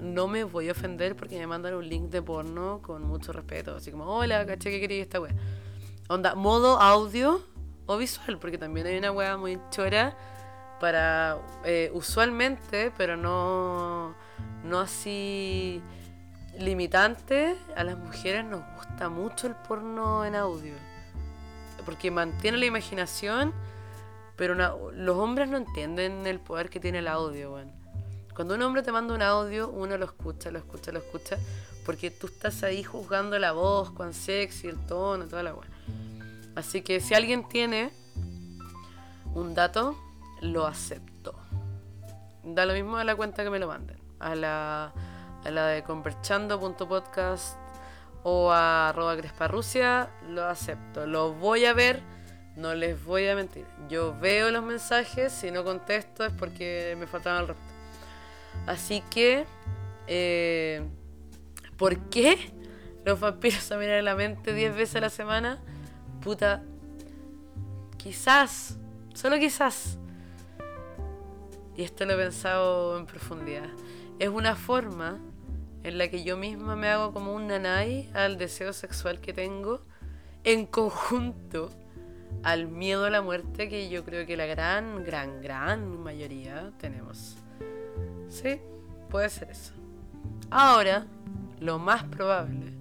no 0.00 0.28
me 0.28 0.44
voy 0.44 0.68
a 0.68 0.72
ofender 0.72 1.16
porque 1.16 1.38
me 1.38 1.46
mandan 1.46 1.74
un 1.74 1.88
link 1.88 2.10
de 2.10 2.22
porno 2.22 2.80
con 2.82 3.02
mucho 3.02 3.32
respeto, 3.32 3.76
así 3.76 3.90
como, 3.90 4.04
hola, 4.04 4.46
caché 4.46 4.70
que 4.70 4.80
quería 4.80 5.02
esta 5.02 5.20
wea. 5.20 5.34
Onda, 6.08 6.34
modo 6.34 6.80
audio 6.80 7.42
o 7.86 7.96
visual, 7.96 8.38
porque 8.38 8.58
también 8.58 8.86
hay 8.86 8.98
una 8.98 9.12
wea 9.12 9.36
muy 9.36 9.58
chora 9.70 10.16
para 10.80 11.38
eh, 11.64 11.90
usualmente, 11.92 12.90
pero 12.96 13.16
no, 13.16 14.14
no 14.64 14.80
así 14.80 15.82
limitante, 16.58 17.56
a 17.76 17.84
las 17.84 17.96
mujeres 17.96 18.44
nos 18.44 18.62
gusta 18.76 19.08
mucho 19.08 19.46
el 19.46 19.54
porno 19.54 20.24
en 20.24 20.34
audio. 20.34 20.74
Porque 21.84 22.10
mantiene 22.10 22.58
la 22.58 22.66
imaginación, 22.66 23.52
pero 24.36 24.54
los 24.54 25.16
hombres 25.16 25.48
no 25.48 25.56
entienden 25.56 26.26
el 26.26 26.40
poder 26.40 26.70
que 26.70 26.80
tiene 26.80 26.98
el 26.98 27.08
audio, 27.08 27.50
bueno. 27.50 27.72
Cuando 28.34 28.54
un 28.54 28.62
hombre 28.62 28.82
te 28.82 28.92
manda 28.92 29.14
un 29.14 29.22
audio, 29.22 29.68
uno 29.68 29.98
lo 29.98 30.04
escucha, 30.04 30.50
lo 30.50 30.58
escucha, 30.58 30.92
lo 30.92 31.00
escucha, 31.00 31.36
porque 31.84 32.10
tú 32.10 32.26
estás 32.26 32.62
ahí 32.62 32.82
juzgando 32.82 33.38
la 33.38 33.52
voz, 33.52 33.90
cuán 33.90 34.14
sexy, 34.14 34.68
el 34.68 34.78
tono, 34.86 35.26
toda 35.26 35.42
la 35.42 35.52
buena. 35.52 35.76
Así 36.54 36.82
que 36.82 37.00
si 37.00 37.14
alguien 37.14 37.48
tiene 37.48 37.90
un 39.34 39.54
dato, 39.54 39.96
lo 40.40 40.66
acepto. 40.66 41.34
Da 42.42 42.64
lo 42.66 42.72
mismo 42.72 42.96
a 42.96 43.04
la 43.04 43.14
cuenta 43.14 43.44
que 43.44 43.50
me 43.50 43.58
lo 43.58 43.68
manden. 43.68 43.99
A 44.20 44.34
la 44.34 44.92
a 45.44 45.50
la 45.50 45.66
de 45.68 45.82
conversando.podcast 45.82 47.56
o 48.22 48.50
a 48.50 48.90
arroba 48.90 49.16
cresparrusia, 49.16 50.10
lo 50.28 50.44
acepto. 50.44 51.06
Lo 51.06 51.32
voy 51.32 51.64
a 51.64 51.72
ver, 51.72 52.00
no 52.56 52.74
les 52.74 53.02
voy 53.02 53.26
a 53.28 53.34
mentir. 53.34 53.64
Yo 53.88 54.18
veo 54.18 54.50
los 54.50 54.62
mensajes, 54.62 55.32
si 55.32 55.50
no 55.50 55.64
contesto 55.64 56.24
es 56.24 56.32
porque 56.32 56.94
me 56.98 57.06
faltaban 57.06 57.42
el 57.42 57.48
resto. 57.48 57.62
Así 58.66 59.02
que, 59.10 59.46
eh, 60.06 60.86
¿por 61.78 61.96
qué 62.10 62.52
los 63.04 63.18
vampiros 63.18 63.62
se 63.62 63.76
miran 63.78 63.98
en 63.98 64.04
la 64.04 64.14
mente 64.14 64.52
10 64.52 64.76
veces 64.76 64.96
a 64.96 65.00
la 65.00 65.10
semana? 65.10 65.58
Puta, 66.22 66.62
quizás, 67.96 68.76
solo 69.14 69.38
quizás. 69.38 69.96
Y 71.74 71.82
esto 71.82 72.04
lo 72.04 72.12
he 72.12 72.16
pensado 72.16 72.98
en 72.98 73.06
profundidad. 73.06 73.70
Es 74.20 74.28
una 74.28 74.54
forma 74.54 75.18
en 75.82 75.96
la 75.96 76.08
que 76.08 76.22
yo 76.22 76.36
misma 76.36 76.76
me 76.76 76.88
hago 76.88 77.14
como 77.14 77.34
un 77.34 77.46
nanay 77.46 78.10
al 78.12 78.36
deseo 78.36 78.74
sexual 78.74 79.18
que 79.18 79.32
tengo 79.32 79.80
en 80.44 80.66
conjunto 80.66 81.70
al 82.42 82.68
miedo 82.68 83.06
a 83.06 83.10
la 83.10 83.22
muerte 83.22 83.70
que 83.70 83.88
yo 83.88 84.04
creo 84.04 84.26
que 84.26 84.36
la 84.36 84.44
gran, 84.44 85.04
gran, 85.04 85.40
gran 85.40 86.02
mayoría 86.02 86.70
tenemos. 86.78 87.38
Sí, 88.28 88.60
puede 89.08 89.30
ser 89.30 89.52
eso. 89.52 89.72
Ahora, 90.50 91.06
lo 91.58 91.78
más 91.78 92.04
probable 92.04 92.74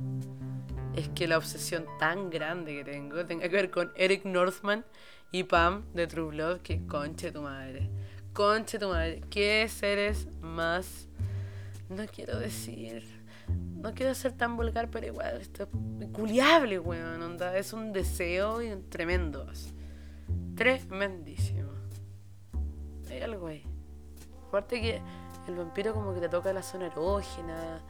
es 0.93 1.07
que 1.07 1.25
la 1.25 1.37
obsesión 1.37 1.85
tan 1.99 2.29
grande 2.29 2.75
que 2.75 2.83
tengo 2.83 3.25
tenga 3.25 3.47
que 3.47 3.55
ver 3.55 3.71
con 3.71 3.93
Eric 3.95 4.25
Northman 4.25 4.83
y 5.31 5.43
Pam 5.43 5.85
de 5.93 6.05
True 6.05 6.31
Blood, 6.31 6.59
que 6.59 6.85
conche 6.85 7.31
tu 7.31 7.41
madre. 7.41 7.89
Conche 8.33 8.77
tu 8.77 8.89
madre. 8.89 9.21
¿Qué 9.29 9.69
seres 9.69 10.27
más 10.41 11.08
no 11.89 12.05
quiero 12.05 12.37
decir, 12.37 13.03
no 13.47 13.93
quiero 13.93 14.13
ser 14.13 14.33
tan 14.33 14.55
vulgar, 14.55 14.89
pero 14.89 15.07
igual, 15.07 15.41
esto 15.41 15.67
es 15.99 16.07
culiable, 16.09 16.79
weón, 16.79 17.21
onda, 17.21 17.57
es 17.57 17.73
un 17.73 17.91
deseo 17.91 18.61
y 18.61 18.75
tremendo, 18.89 19.47
tremendísimo. 20.55 21.71
Hay 23.09 23.21
algo 23.21 23.47
ahí. 23.47 23.63
Aparte 24.47 24.79
que 24.81 25.01
el 25.47 25.55
vampiro 25.55 25.93
como 25.93 26.13
que 26.13 26.19
te 26.19 26.29
toca 26.29 26.53
la 26.53 26.61
zona 26.61 26.87
erógena, 26.87 27.81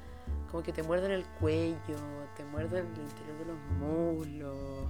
como 0.49 0.63
que 0.63 0.71
te 0.71 0.83
muerde 0.83 1.07
en 1.07 1.11
el 1.11 1.25
cuello, 1.39 1.97
te 2.35 2.43
muerde 2.45 2.79
en 2.79 2.85
el 2.85 3.01
interior 3.01 3.37
de 3.39 3.45
los 3.45 3.59
muslos. 3.79 4.89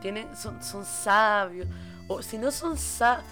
Tienen, 0.00 0.36
son, 0.36 0.62
son 0.62 0.84
sabios. 0.84 1.66
O 2.08 2.22
si 2.22 2.38
no 2.38 2.50
son 2.50 2.76
sabios. 2.76 3.26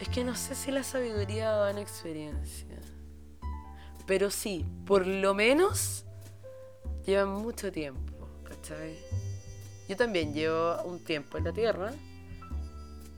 Es 0.00 0.08
que 0.08 0.24
no 0.24 0.34
sé 0.34 0.54
si 0.54 0.70
la 0.70 0.82
sabiduría 0.82 1.52
va 1.52 1.70
en 1.70 1.78
experiencia. 1.78 2.76
Pero 4.06 4.30
sí, 4.30 4.64
por 4.86 5.06
lo 5.06 5.34
menos 5.34 6.04
llevan 7.04 7.30
mucho 7.30 7.72
tiempo, 7.72 8.28
¿cachai? 8.44 8.96
Yo 9.88 9.96
también 9.96 10.32
llevo 10.32 10.82
un 10.84 11.02
tiempo 11.04 11.38
en 11.38 11.44
la 11.44 11.52
Tierra 11.52 11.92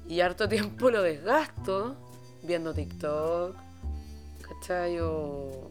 y 0.07 0.21
harto 0.21 0.49
tiempo 0.49 0.91
lo 0.91 1.03
desgasto 1.03 1.97
viendo 2.43 2.73
TikTok, 2.73 3.57
¿cachai? 4.43 4.99
O, 5.01 5.71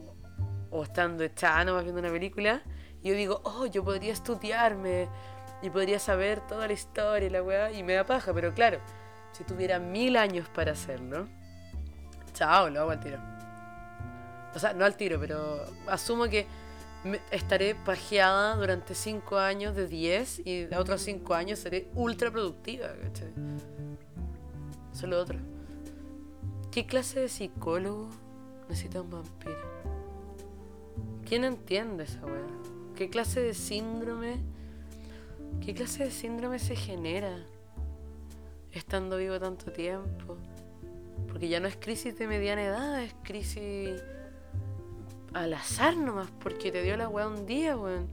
o 0.70 0.84
estando 0.84 1.24
echando 1.24 1.82
viendo 1.82 2.00
una 2.00 2.12
película. 2.12 2.62
Y 3.02 3.10
yo 3.10 3.16
digo, 3.16 3.42
oh, 3.44 3.66
yo 3.66 3.84
podría 3.84 4.14
estudiarme 4.14 5.08
y 5.62 5.70
podría 5.70 6.00
saber 6.00 6.42
toda 6.48 6.68
la 6.68 6.74
historia 6.74 7.28
y 7.28 7.30
la 7.32 7.42
weá, 7.42 7.72
y 7.72 7.84
me 7.84 7.94
da 7.94 8.04
paja, 8.04 8.34
pero 8.34 8.54
claro, 8.54 8.80
si 9.32 9.44
tuviera 9.44 9.80
mil 9.80 10.18
años 10.18 10.48
para 10.50 10.74
hacerlo, 10.74 11.28
chao, 12.34 12.70
lo 12.70 12.82
hago 12.82 12.92
al 12.92 13.00
tiro. 13.00 13.37
O 14.58 14.60
sea, 14.60 14.74
no 14.74 14.86
al 14.86 14.98
tiro, 14.98 15.20
pero 15.20 15.64
asumo 15.86 16.26
que 16.26 16.48
estaré 17.30 17.76
pajeada 17.76 18.56
durante 18.56 18.96
5 18.96 19.38
años 19.38 19.76
de 19.76 19.88
10 19.88 20.48
y 20.48 20.66
otros 20.74 21.04
5 21.04 21.36
años 21.36 21.60
seré 21.60 21.88
ultra 21.94 22.32
productiva, 22.32 22.88
¿cachai? 22.88 23.28
Eso 24.92 25.06
es 25.06 25.10
lo 25.12 25.22
otro. 25.22 25.38
¿Qué 26.72 26.88
clase 26.88 27.20
de 27.20 27.30
psicólogo 27.30 28.10
necesita 28.68 29.02
un 29.02 29.12
vampiro? 29.12 29.62
¿Quién 31.30 31.44
entiende 31.44 32.06
esa 32.06 32.26
weá? 32.26 32.48
¿Qué 32.96 33.12
clase 33.12 33.42
de 33.42 33.54
síndrome? 33.54 34.38
¿Qué 35.64 35.76
clase 35.76 36.06
de 36.06 36.10
síndrome 36.10 36.58
se 36.58 36.76
genera 36.76 37.46
estando 38.72 39.18
vivo 39.18 39.40
tanto 39.40 39.72
tiempo? 39.72 40.36
Porque 41.28 41.48
ya 41.48 41.60
no 41.60 41.68
es 41.68 41.76
crisis 41.76 42.18
de 42.18 42.26
mediana 42.26 42.64
edad, 42.64 43.04
es 43.04 43.14
crisis 43.22 44.02
al 45.34 45.54
azar 45.54 45.96
nomás, 45.98 46.30
porque 46.40 46.72
te 46.72 46.82
dio 46.84 46.98
la 46.98 47.08
weá 47.10 47.28
un 47.28 47.46
día, 47.46 47.78
weón. 47.78 48.08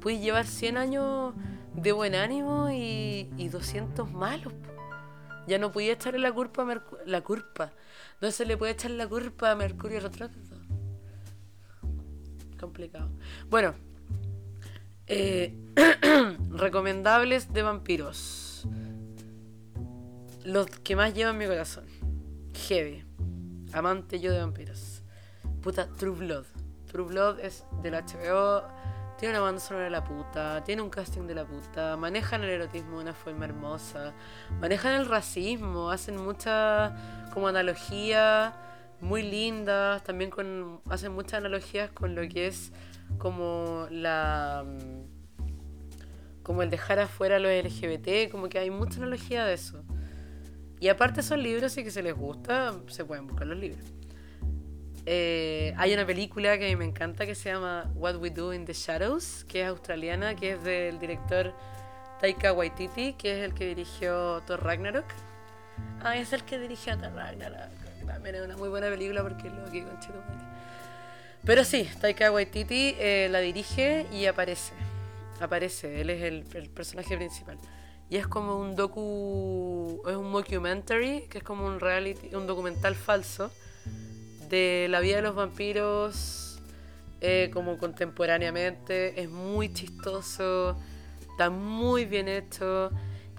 Puedes 0.00 0.20
llevar 0.20 0.46
100 0.46 0.76
años 0.76 1.34
de 1.74 1.92
buen 1.92 2.14
ánimo 2.14 2.70
y, 2.70 3.30
y 3.36 3.48
200 3.48 4.10
malos. 4.10 4.52
Ya 5.46 5.58
no 5.58 5.72
podía 5.72 5.92
echarle 5.92 6.20
la 6.20 6.32
culpa 6.32 6.62
a 6.62 6.64
Mercurio. 6.64 7.04
La 7.06 7.22
culpa. 7.22 7.72
No 8.20 8.30
se 8.30 8.44
le 8.44 8.56
puede 8.56 8.72
echar 8.72 8.92
la 8.92 9.08
culpa 9.08 9.50
a 9.50 9.56
Mercurio 9.56 10.00
retrógrado. 10.00 10.40
Complicado. 12.58 13.10
Bueno. 13.48 13.74
Eh, 15.06 15.56
recomendables 16.50 17.52
de 17.52 17.62
vampiros. 17.62 18.64
Los 20.44 20.66
que 20.66 20.94
más 20.94 21.14
llevan 21.14 21.36
mi 21.36 21.46
corazón. 21.46 21.84
Heavy. 22.68 23.04
Amante 23.72 24.20
yo 24.20 24.32
de 24.32 24.38
vampiros. 24.38 24.89
Puta, 25.62 25.88
True 25.98 26.16
Blood. 26.16 26.44
True 26.90 27.04
Blood 27.04 27.40
es 27.40 27.64
del 27.82 27.94
HBO. 27.94 28.62
Tiene 29.18 29.34
una 29.34 29.40
banda 29.40 29.60
sonora 29.60 29.84
de 29.84 29.90
la 29.90 30.02
puta. 30.02 30.64
Tiene 30.64 30.80
un 30.80 30.88
casting 30.88 31.26
de 31.26 31.34
la 31.34 31.44
puta. 31.44 31.96
Manejan 31.96 32.42
el 32.42 32.50
erotismo 32.50 32.96
de 32.96 33.02
una 33.02 33.14
forma 33.14 33.44
hermosa. 33.44 34.14
Manejan 34.60 34.94
el 34.94 35.06
racismo. 35.06 35.90
Hacen 35.90 36.16
mucha 36.16 37.28
como 37.34 37.48
analogía 37.48 38.54
muy 39.00 39.22
lindas. 39.22 40.02
También 40.04 40.30
hacen 40.88 41.12
muchas 41.12 41.34
analogías 41.34 41.90
con 41.90 42.14
lo 42.14 42.26
que 42.28 42.46
es 42.46 42.72
como 43.18 43.86
la 43.90 44.64
como 46.42 46.62
el 46.62 46.70
dejar 46.70 46.98
afuera 46.98 47.36
a 47.36 47.38
los 47.38 47.52
LGBT, 47.52 48.30
como 48.30 48.48
que 48.48 48.58
hay 48.58 48.70
mucha 48.70 48.96
analogía 48.96 49.44
de 49.44 49.54
eso. 49.54 49.84
Y 50.80 50.88
aparte 50.88 51.22
son 51.22 51.42
libros 51.42 51.76
y 51.76 51.84
que 51.84 51.90
se 51.90 52.02
les 52.02 52.14
gusta, 52.14 52.74
se 52.88 53.04
pueden 53.04 53.26
buscar 53.26 53.46
los 53.46 53.58
libros. 53.58 53.99
Eh, 55.06 55.74
hay 55.76 55.94
una 55.94 56.06
película 56.06 56.58
que 56.58 56.66
a 56.66 56.68
mí 56.68 56.76
me 56.76 56.84
encanta 56.84 57.26
que 57.26 57.34
se 57.34 57.50
llama 57.50 57.90
What 57.94 58.16
We 58.16 58.30
Do 58.30 58.52
in 58.52 58.64
the 58.64 58.72
Shadows, 58.72 59.44
que 59.48 59.62
es 59.62 59.68
australiana, 59.68 60.34
que 60.34 60.52
es 60.52 60.62
del 60.62 60.98
director 60.98 61.54
Taika 62.20 62.52
Waititi, 62.52 63.14
que 63.14 63.38
es 63.38 63.44
el 63.44 63.54
que 63.54 63.66
dirigió 63.66 64.42
Thor 64.46 64.62
Ragnarok. 64.62 65.06
Ah, 66.02 66.16
es 66.16 66.32
el 66.32 66.44
que 66.44 66.58
dirigió 66.58 66.98
Thor 66.98 67.14
Ragnarok. 67.14 67.70
También 68.06 68.34
es 68.34 68.42
una 68.42 68.56
muy 68.56 68.68
buena 68.68 68.88
película 68.88 69.22
porque 69.22 69.48
es 69.48 69.54
lo 69.54 69.70
que 69.70 69.84
conchito 69.84 70.22
Pero 71.44 71.64
sí, 71.64 71.88
Taika 72.00 72.30
Waititi 72.30 72.96
eh, 72.98 73.28
la 73.30 73.40
dirige 73.40 74.06
y 74.12 74.26
aparece. 74.26 74.72
Aparece, 75.40 76.02
él 76.02 76.10
es 76.10 76.22
el, 76.22 76.44
el 76.54 76.68
personaje 76.68 77.16
principal. 77.16 77.58
Y 78.10 78.16
es 78.16 78.26
como 78.26 78.56
un 78.56 78.76
docu. 78.76 80.02
Es 80.06 80.16
un 80.16 80.30
mockumentary, 80.30 81.22
que 81.30 81.38
es 81.38 81.44
como 81.44 81.64
un 81.64 81.80
reality, 81.80 82.34
un 82.34 82.46
documental 82.46 82.94
falso 82.94 83.50
de 84.50 84.88
la 84.90 85.00
vida 85.00 85.16
de 85.16 85.22
los 85.22 85.34
vampiros 85.34 86.60
eh, 87.20 87.50
como 87.52 87.78
contemporáneamente. 87.78 89.20
Es 89.20 89.30
muy 89.30 89.72
chistoso, 89.72 90.76
está 91.30 91.48
muy 91.48 92.04
bien 92.04 92.28
hecho. 92.28 92.90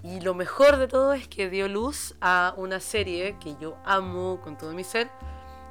Y 0.02 0.20
lo 0.20 0.34
mejor 0.34 0.78
de 0.78 0.88
todo 0.88 1.12
es 1.12 1.28
que 1.28 1.48
dio 1.48 1.68
luz 1.68 2.16
a 2.20 2.54
una 2.56 2.80
serie 2.80 3.36
que 3.38 3.54
yo 3.60 3.76
amo 3.84 4.40
con 4.42 4.58
todo 4.58 4.72
mi 4.72 4.82
ser, 4.82 5.08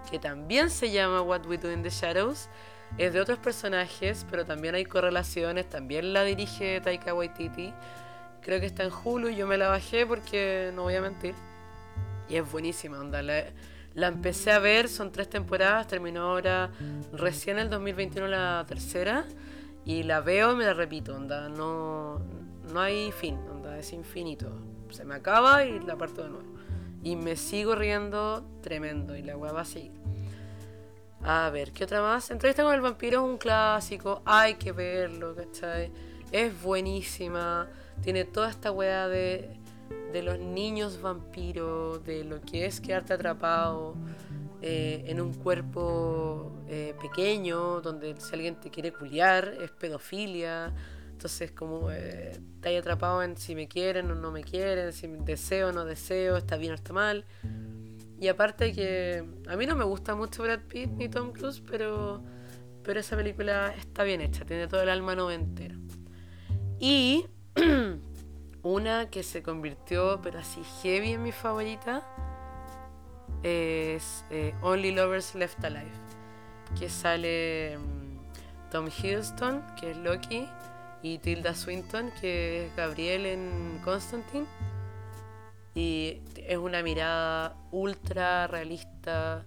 que 0.10 0.19
también 0.19 0.69
se 0.69 0.89
llama 0.89 1.21
What 1.21 1.45
We 1.47 1.58
Do 1.58 1.71
in 1.71 1.84
the 1.84 1.89
Shadows. 1.89 2.47
Es 2.97 3.13
de 3.13 3.21
otros 3.21 3.39
personajes, 3.39 4.25
pero 4.30 4.45
también 4.45 4.75
hay 4.75 4.86
correlaciones. 4.86 5.67
También 5.67 6.13
la 6.13 6.23
dirige 6.23 6.80
Taika 6.82 7.13
Waititi. 7.13 7.73
Creo 8.41 8.60
que 8.60 8.65
está 8.65 8.84
en 8.84 8.91
Hulu 8.91 9.30
yo 9.30 9.47
me 9.47 9.58
la 9.58 9.69
bajé 9.69 10.06
porque 10.06 10.71
no 10.75 10.84
voy 10.84 10.95
a 10.95 11.01
mentir. 11.01 11.36
Y 12.30 12.36
es 12.38 12.49
buenísima, 12.51 12.99
onda. 12.99 13.21
Empecé 13.95 14.51
a 14.51 14.60
ver, 14.60 14.88
son 14.88 15.12
tres 15.12 15.30
temporadas, 15.30 15.88
terminó 15.88 16.21
ahora 16.21 16.71
recién 17.13 17.60
el 17.60 17.69
2021 17.69 18.27
la 18.27 18.63
tercera 18.67 19.25
y 19.86 20.04
la 20.04 20.21
veo 20.21 20.54
y 20.54 20.56
me 20.56 20.65
la 20.65 20.73
repito, 20.73 21.15
onda, 21.15 21.49
no, 21.49 22.19
no 22.71 22.80
hay 22.80 23.12
fin, 23.12 23.38
onda, 23.49 23.77
es 23.77 23.93
infinito. 23.93 24.51
Se 24.89 25.06
me 25.06 25.15
acaba 25.15 25.65
y 25.65 25.80
la 25.80 25.97
parto 25.97 26.23
de 26.23 26.30
nuevo. 26.30 26.51
Y 27.04 27.15
me 27.15 27.36
sigo 27.36 27.75
riendo 27.75 28.45
tremendo 28.62 29.15
y 29.15 29.23
la 29.23 29.38
weá 29.38 29.51
va 29.51 29.62
a 29.62 29.65
seguir. 29.65 29.93
A 31.23 31.49
ver, 31.49 31.71
¿qué 31.71 31.84
otra 31.84 32.01
más? 32.01 32.32
Entrevista 32.32 32.63
con 32.63 32.73
el 32.73 32.82
vampiro 32.82 33.23
es 33.23 33.32
un 33.32 33.38
clásico, 33.38 34.21
hay 34.25 34.56
que 34.56 34.71
verlo, 34.71 35.36
¿cachai? 35.36 35.91
Es 36.32 36.62
buenísima, 36.62 37.67
tiene 38.01 38.25
toda 38.25 38.49
esta 38.49 38.71
weá 38.71 39.08
de 39.08 39.61
de 40.12 40.23
los 40.23 40.39
niños 40.39 41.01
vampiros, 41.01 42.04
de 42.04 42.23
lo 42.23 42.41
que 42.41 42.65
es 42.65 42.82
quedarte 42.82 43.13
atrapado 43.13 43.95
eh, 44.62 45.06
en 45.08 45.19
un 45.19 45.34
cuerpo 45.34 46.51
eh, 46.67 46.93
pequeño, 47.01 47.82
donde 47.82 48.15
si 48.19 48.36
alguien 48.36 48.60
te 48.60 48.69
quiere 48.69 48.93
culiar, 48.93 49.56
es 49.62 49.71
pedofilia. 49.71 50.73
Entonces, 51.12 51.51
como 51.51 51.91
eh, 51.91 52.39
te 52.62 52.77
atrapado 52.77 53.23
en 53.23 53.38
si 53.38 53.56
me 53.56 53.67
quieren 53.67 54.10
o 54.12 54.15
no 54.15 54.32
me 54.32 54.43
quieren, 54.43 54.93
si 54.93 55.08
deseo 55.08 55.69
o 55.69 55.71
no 55.71 55.86
deseo, 55.86 56.38
está 56.38 56.58
bien 56.58 56.71
o 56.73 56.75
está 56.75 56.93
mal. 56.93 57.25
Y 58.19 58.27
aparte 58.27 58.71
que 58.71 59.23
a 59.47 59.56
mí 59.56 59.65
no 59.65 59.75
me 59.75 59.84
gusta 59.84 60.13
mucho 60.13 60.43
Brad 60.43 60.60
Pitt 60.67 60.91
ni 60.91 61.10
Tom 61.10 61.32
Cruise, 61.32 61.60
pero, 61.60 62.23
pero 62.84 62.99
esa 62.99 63.15
película 63.15 63.73
está 63.75 64.04
bien 64.04 64.21
hecha, 64.21 64.45
tiene 64.45 64.67
todo 64.67 64.84
el 64.84 64.89
alma 64.89 65.15
noventera. 65.15 65.75
Y 66.80 67.25
Una 68.63 69.10
que 69.10 69.24
se 69.24 69.41
convirtió, 69.41 70.19
pero 70.21 70.39
así 70.39 70.62
heavy 70.82 71.13
en 71.13 71.24
mi 71.24 71.32
favorita, 71.32 72.04
es 73.43 74.24
eh, 74.30 74.54
Only 74.62 74.91
Lovers 74.91 75.34
Left 75.34 75.63
Alive, 75.63 75.91
que 76.78 76.89
sale 76.89 77.78
mm, 77.78 78.69
Tom 78.69 78.88
Hiddleston, 78.88 79.63
que 79.80 79.91
es 79.91 79.97
Loki, 79.97 80.47
y 81.04 81.17
Tilda 81.17 81.56
Swinton, 81.56 82.12
que 82.19 82.67
es 82.67 82.76
Gabriel 82.76 83.26
en 83.26 83.82
Constantine. 83.84 84.45
Y 85.74 86.21
es 86.36 86.58
una 86.58 86.84
mirada 86.84 87.56
ultra 87.71 88.47
realista. 88.47 89.45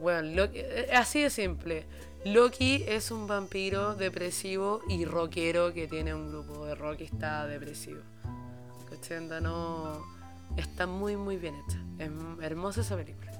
Bueno, 0.00 0.44
eh, 0.52 0.90
así 0.94 1.22
de 1.22 1.30
simple. 1.30 1.86
Loki 2.24 2.84
es 2.88 3.10
un 3.10 3.26
vampiro 3.26 3.94
depresivo 3.94 4.80
y 4.88 5.04
rockero 5.04 5.72
que 5.72 5.86
tiene 5.86 6.12
un 6.12 6.28
grupo 6.28 6.66
de 6.66 6.74
rock 6.74 7.02
y 7.02 7.04
está 7.04 7.46
depresivo. 7.46 8.00
No, 9.42 10.04
está 10.56 10.86
muy, 10.86 11.16
muy 11.16 11.36
bien 11.36 11.54
hecha. 11.54 11.78
Es 11.98 12.10
hermosa 12.42 12.80
esa 12.80 12.96
película. 12.96 13.32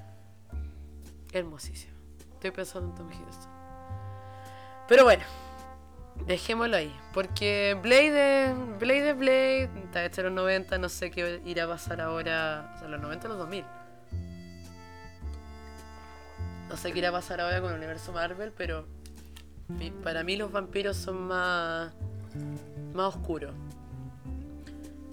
Hermosísima. 1.32 1.92
Estoy 2.34 2.50
pensando 2.50 2.90
en 2.90 2.94
Tom 2.94 3.10
Hiddleston. 3.10 3.50
Pero 4.88 5.04
bueno, 5.04 5.24
dejémoslo 6.26 6.76
ahí. 6.76 6.94
Porque 7.12 7.76
Blade 7.82 8.50
es 8.50 8.78
Blade, 8.78 9.12
Blade. 9.14 9.70
Está 9.84 10.04
hecha 10.04 10.20
en 10.20 10.26
los 10.26 10.34
90. 10.34 10.78
No 10.78 10.88
sé 10.88 11.10
qué 11.10 11.40
irá 11.44 11.64
a 11.64 11.68
pasar 11.68 12.00
ahora. 12.00 12.72
O 12.76 12.78
sea, 12.78 12.88
los 12.88 13.00
90 13.00 13.26
o 13.26 13.28
los 13.30 13.38
2000. 13.38 13.64
No 16.68 16.76
sé 16.76 16.92
qué 16.92 16.98
irá 16.98 17.08
a 17.08 17.12
pasar 17.12 17.40
ahora 17.40 17.60
con 17.60 17.70
el 17.70 17.78
universo 17.78 18.12
Marvel, 18.12 18.52
pero 18.56 18.86
para 20.04 20.22
mí 20.22 20.36
los 20.36 20.52
vampiros 20.52 20.96
son 20.96 21.28
más, 21.28 21.92
más 22.92 23.16
oscuros. 23.16 23.54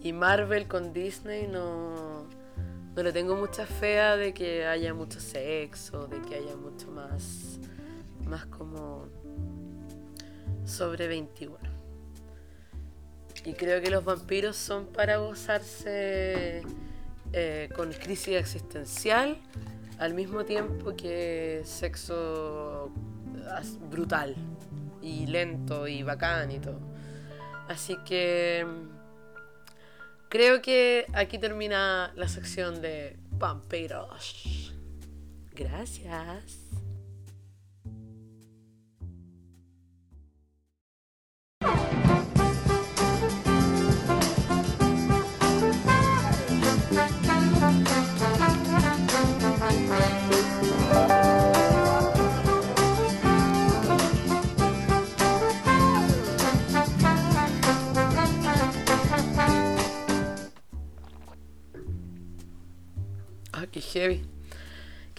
Y 0.03 0.11
Marvel 0.11 0.67
con 0.67 0.91
Disney 0.91 1.47
no, 1.47 2.27
no 2.95 3.03
le 3.03 3.13
tengo 3.13 3.37
mucha 3.37 3.65
fea 3.65 4.17
de 4.17 4.33
que 4.33 4.65
haya 4.65 4.93
mucho 4.93 5.21
sexo, 5.21 6.07
de 6.07 6.21
que 6.21 6.35
haya 6.35 6.57
mucho 6.57 6.91
más, 6.91 7.57
más 8.25 8.45
como 8.47 9.07
sobre 10.65 11.07
21. 11.07 11.57
Y 13.45 13.53
creo 13.53 13.81
que 13.81 13.89
los 13.89 14.03
vampiros 14.03 14.57
son 14.57 14.87
para 14.87 15.17
gozarse 15.17 16.63
eh, 17.31 17.69
con 17.75 17.91
crisis 17.93 18.35
existencial 18.35 19.37
al 19.99 20.13
mismo 20.13 20.43
tiempo 20.43 20.95
que 20.95 21.61
sexo 21.63 22.91
brutal 23.89 24.35
y 25.01 25.27
lento 25.27 25.87
y 25.87 26.03
bacán 26.03 26.51
y 26.51 26.59
todo. 26.59 26.79
Así 27.67 27.97
que 28.05 28.65
creo 30.34 30.63
que 30.63 31.06
aquí 31.13 31.38
termina 31.38 32.12
la 32.15 32.28
sección 32.28 32.82
de 32.82 33.17
vampiros. 33.30 34.74
Gracias. 35.52 36.58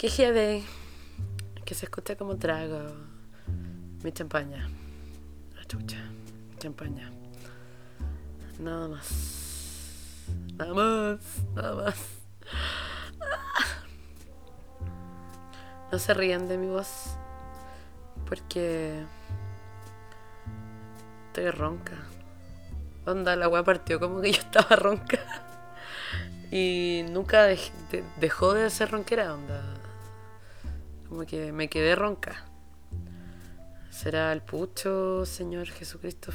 Qué. 0.05 0.63
Que 1.65 1.73
se 1.73 1.85
escucha 1.85 2.15
como 2.15 2.37
trago 2.37 2.79
mi 4.03 4.11
champaña. 4.11 4.69
La 5.55 5.65
chucha. 5.65 5.97
Champaña. 6.59 7.11
Nada 8.59 8.87
más. 8.87 10.27
Nada 10.53 10.73
más. 10.75 11.19
Nada 11.55 11.75
más. 11.75 11.95
No 15.91 15.97
se 15.97 16.13
rían 16.13 16.47
de 16.47 16.59
mi 16.59 16.67
voz. 16.67 17.15
Porque. 18.27 19.03
Estoy 21.27 21.49
ronca. 21.49 21.97
Onda, 23.07 23.35
la 23.35 23.47
weá 23.47 23.63
partió 23.63 23.99
como 23.99 24.21
que 24.21 24.33
yo 24.33 24.39
estaba 24.39 24.75
ronca. 24.75 25.19
Y 26.51 27.05
nunca 27.09 27.47
dejó 28.21 28.53
de 28.53 28.69
ser 28.69 28.91
ronquera, 28.91 29.33
onda. 29.33 29.74
Como 31.15 31.25
que 31.25 31.53
me 31.53 31.69
quedé 31.69 31.95
ronca. 31.95 32.43
Será 33.89 34.33
el 34.33 34.41
pucho, 34.41 35.25
Señor 35.25 35.67
Jesucristo 35.67 36.33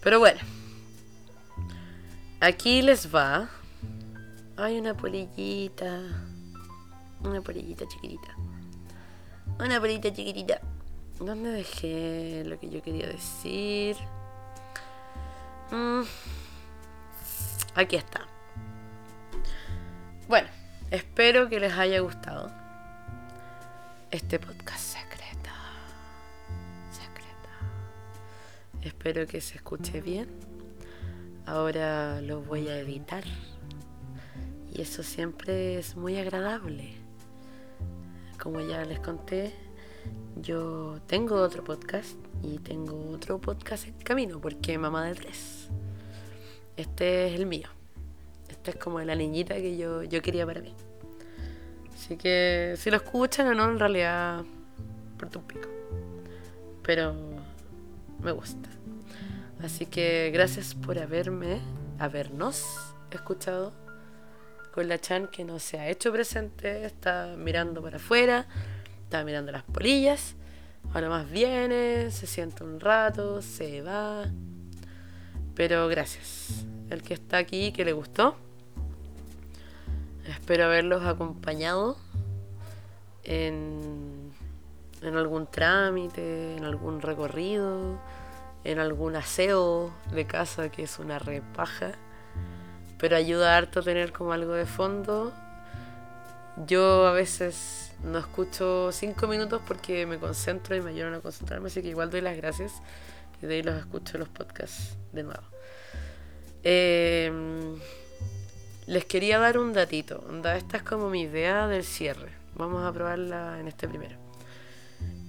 Pero 0.00 0.20
bueno. 0.20 0.38
Aquí 2.38 2.80
les 2.80 3.12
va. 3.12 3.50
Hay 4.56 4.78
una 4.78 4.96
polillita. 4.96 6.00
Una 7.24 7.40
polillita 7.40 7.88
chiquitita. 7.88 8.36
Una 9.58 9.80
polillita 9.80 10.12
chiquitita. 10.12 10.60
¿Dónde 11.18 11.50
dejé 11.50 12.44
lo 12.46 12.60
que 12.60 12.70
yo 12.70 12.82
quería 12.82 13.08
decir? 13.08 13.96
Mm. 15.72 16.02
Aquí 17.74 17.96
está. 17.96 18.28
Bueno, 20.28 20.48
espero 20.92 21.48
que 21.48 21.58
les 21.58 21.72
haya 21.72 21.98
gustado 21.98 22.61
este 24.12 24.38
podcast 24.38 24.98
secreto. 24.98 25.48
Secreto. 26.90 27.48
Espero 28.82 29.26
que 29.26 29.40
se 29.40 29.56
escuche 29.56 30.02
bien. 30.02 30.28
Ahora 31.46 32.20
lo 32.20 32.42
voy 32.42 32.68
a 32.68 32.78
editar. 32.78 33.24
Y 34.70 34.82
eso 34.82 35.02
siempre 35.02 35.78
es 35.78 35.96
muy 35.96 36.18
agradable. 36.18 36.92
Como 38.38 38.60
ya 38.60 38.84
les 38.84 39.00
conté, 39.00 39.54
yo 40.36 41.00
tengo 41.06 41.36
otro 41.36 41.64
podcast 41.64 42.18
y 42.42 42.58
tengo 42.58 43.10
otro 43.12 43.40
podcast 43.40 43.86
en 43.86 43.94
camino 43.94 44.42
porque 44.42 44.76
mamá 44.76 45.06
de 45.06 45.14
tres. 45.14 45.68
Este 46.76 47.28
es 47.28 47.40
el 47.40 47.46
mío. 47.46 47.68
Esta 48.50 48.72
es 48.72 48.76
como 48.76 49.00
la 49.00 49.14
niñita 49.14 49.54
que 49.54 49.78
yo, 49.78 50.02
yo 50.02 50.20
quería 50.20 50.44
para 50.44 50.60
mí. 50.60 50.74
Así 52.02 52.16
que 52.16 52.74
si 52.78 52.90
lo 52.90 52.96
escuchan 52.96 53.46
o 53.46 53.54
no, 53.54 53.70
en 53.70 53.78
realidad, 53.78 54.42
por 55.16 55.28
tu 55.30 55.40
pico. 55.46 55.68
Pero 56.82 57.14
me 58.20 58.32
gusta. 58.32 58.68
Así 59.62 59.86
que 59.86 60.32
gracias 60.34 60.74
por 60.74 60.98
haberme, 60.98 61.60
habernos 62.00 62.66
escuchado 63.12 63.72
con 64.72 64.88
la 64.88 64.98
Chan 64.98 65.28
que 65.28 65.44
no 65.44 65.60
se 65.60 65.78
ha 65.78 65.88
hecho 65.88 66.10
presente, 66.10 66.84
está 66.84 67.36
mirando 67.38 67.80
para 67.80 67.98
afuera, 67.98 68.48
está 69.04 69.22
mirando 69.22 69.52
las 69.52 69.62
polillas. 69.62 70.34
Ahora 70.92 71.08
más 71.08 71.30
viene, 71.30 72.10
se 72.10 72.26
sienta 72.26 72.64
un 72.64 72.80
rato, 72.80 73.40
se 73.42 73.80
va. 73.80 74.24
Pero 75.54 75.86
gracias. 75.86 76.66
El 76.90 77.02
que 77.02 77.14
está 77.14 77.38
aquí, 77.38 77.70
que 77.70 77.84
le 77.84 77.92
gustó. 77.92 78.36
Espero 80.26 80.66
haberlos 80.66 81.04
acompañado 81.04 81.96
en, 83.24 84.32
algún 85.02 85.46
trámite, 85.46 86.56
en 86.56 86.64
algún 86.64 87.00
recorrido, 87.00 87.98
en 88.64 88.78
algún 88.78 89.16
aseo 89.16 89.92
de 90.12 90.26
casa 90.26 90.70
que 90.70 90.84
es 90.84 90.98
una 90.98 91.18
repaja. 91.18 91.92
Pero 92.98 93.16
ayuda 93.16 93.56
harto 93.56 93.80
a 93.80 93.82
tener 93.82 94.12
como 94.12 94.32
algo 94.32 94.52
de 94.52 94.66
fondo. 94.66 95.32
Yo 96.66 97.06
a 97.06 97.12
veces 97.12 97.92
no 98.04 98.18
escucho 98.18 98.92
cinco 98.92 99.26
minutos 99.26 99.60
porque 99.66 100.06
me 100.06 100.18
concentro 100.18 100.76
y 100.76 100.80
me 100.80 100.90
ayudan 100.90 101.14
a 101.14 101.20
concentrarme, 101.20 101.68
así 101.68 101.82
que 101.82 101.88
igual 101.88 102.10
doy 102.10 102.20
las 102.20 102.36
gracias 102.36 102.74
y 103.40 103.46
de 103.46 103.54
ahí 103.56 103.62
los 103.62 103.76
escucho 103.76 104.18
los 104.18 104.28
podcasts 104.28 104.96
de 105.12 105.22
nuevo. 105.22 105.42
Em, 106.62 107.74
les 108.86 109.04
quería 109.04 109.38
dar 109.38 109.58
un 109.58 109.72
datito. 109.72 110.24
Esta 110.54 110.78
es 110.78 110.82
como 110.82 111.10
mi 111.10 111.22
idea 111.22 111.68
del 111.68 111.84
cierre. 111.84 112.32
Vamos 112.54 112.84
a 112.84 112.92
probarla 112.92 113.60
en 113.60 113.68
este 113.68 113.88
primero. 113.88 114.16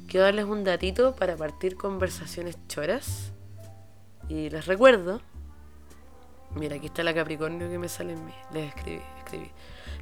Quiero 0.08 0.26
darles 0.26 0.46
un 0.46 0.63
datito 0.63 1.16
para 1.16 1.36
partir 1.36 1.76
conversaciones 1.76 2.58
choras. 2.68 3.32
Y 4.30 4.50
les 4.50 4.66
recuerdo. 4.66 5.22
Mira, 6.56 6.76
aquí 6.76 6.88
está 6.88 7.04
la 7.04 7.13
Capricornio 7.13 7.70
que 7.70 7.78
me 7.80 7.89
sale 7.89 8.13
en 8.13 8.26
mí. 8.26 8.34
Les 8.52 8.76
escribí, 8.76 9.02
escribí. 9.20 9.52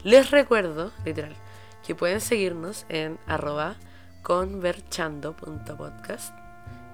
Les 0.03 0.31
recuerdo, 0.31 0.91
literal, 1.05 1.35
que 1.85 1.93
pueden 1.95 2.21
seguirnos 2.21 2.85
en 2.89 3.19
arroba 3.27 3.75
converchando.podcast 4.23 6.33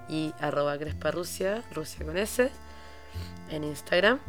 y 0.08 0.32
arroba 0.40 0.76
Rusia 1.10 1.62
con 2.04 2.16
S, 2.16 2.50
en 3.50 3.64
Instagram. 3.64 4.20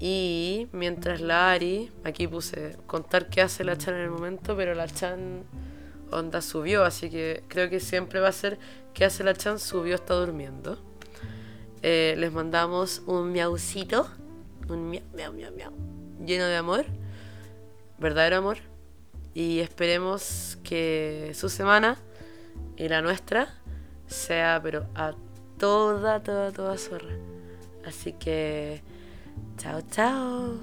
Y 0.00 0.66
mientras 0.72 1.20
la 1.20 1.52
Ari, 1.52 1.92
aquí 2.04 2.26
puse 2.26 2.78
contar 2.86 3.28
qué 3.28 3.42
hace 3.42 3.64
la 3.64 3.76
Chan 3.76 3.94
en 3.94 4.00
el 4.00 4.10
momento, 4.10 4.56
pero 4.56 4.74
la 4.74 4.88
Chan 4.88 5.44
onda 6.10 6.40
subió, 6.40 6.84
así 6.84 7.10
que 7.10 7.44
creo 7.48 7.68
que 7.68 7.80
siempre 7.80 8.18
va 8.18 8.28
a 8.28 8.32
ser 8.32 8.58
qué 8.94 9.04
hace 9.04 9.22
la 9.22 9.34
Chan, 9.34 9.58
subió, 9.58 9.94
está 9.94 10.14
durmiendo. 10.14 10.78
Eh, 11.82 12.14
les 12.16 12.32
mandamos 12.32 13.02
un 13.06 13.30
miaucito, 13.30 14.08
un 14.68 14.88
miau, 14.88 15.02
miau, 15.14 15.32
miau, 15.34 15.52
miau, 15.52 15.72
lleno 16.24 16.46
de 16.46 16.56
amor, 16.56 16.86
verdadero 17.98 18.38
amor. 18.38 18.56
Y 19.34 19.60
esperemos 19.60 20.58
que 20.64 21.32
su 21.34 21.50
semana 21.50 21.98
y 22.76 22.88
la 22.88 23.02
nuestra 23.02 23.54
sea, 24.06 24.60
pero 24.62 24.86
a 24.94 25.14
toda, 25.58 26.22
toda, 26.22 26.52
toda 26.52 26.78
zorra. 26.78 27.14
Así 27.86 28.14
que, 28.14 28.82
chao, 29.58 29.80
chao. 29.90 30.58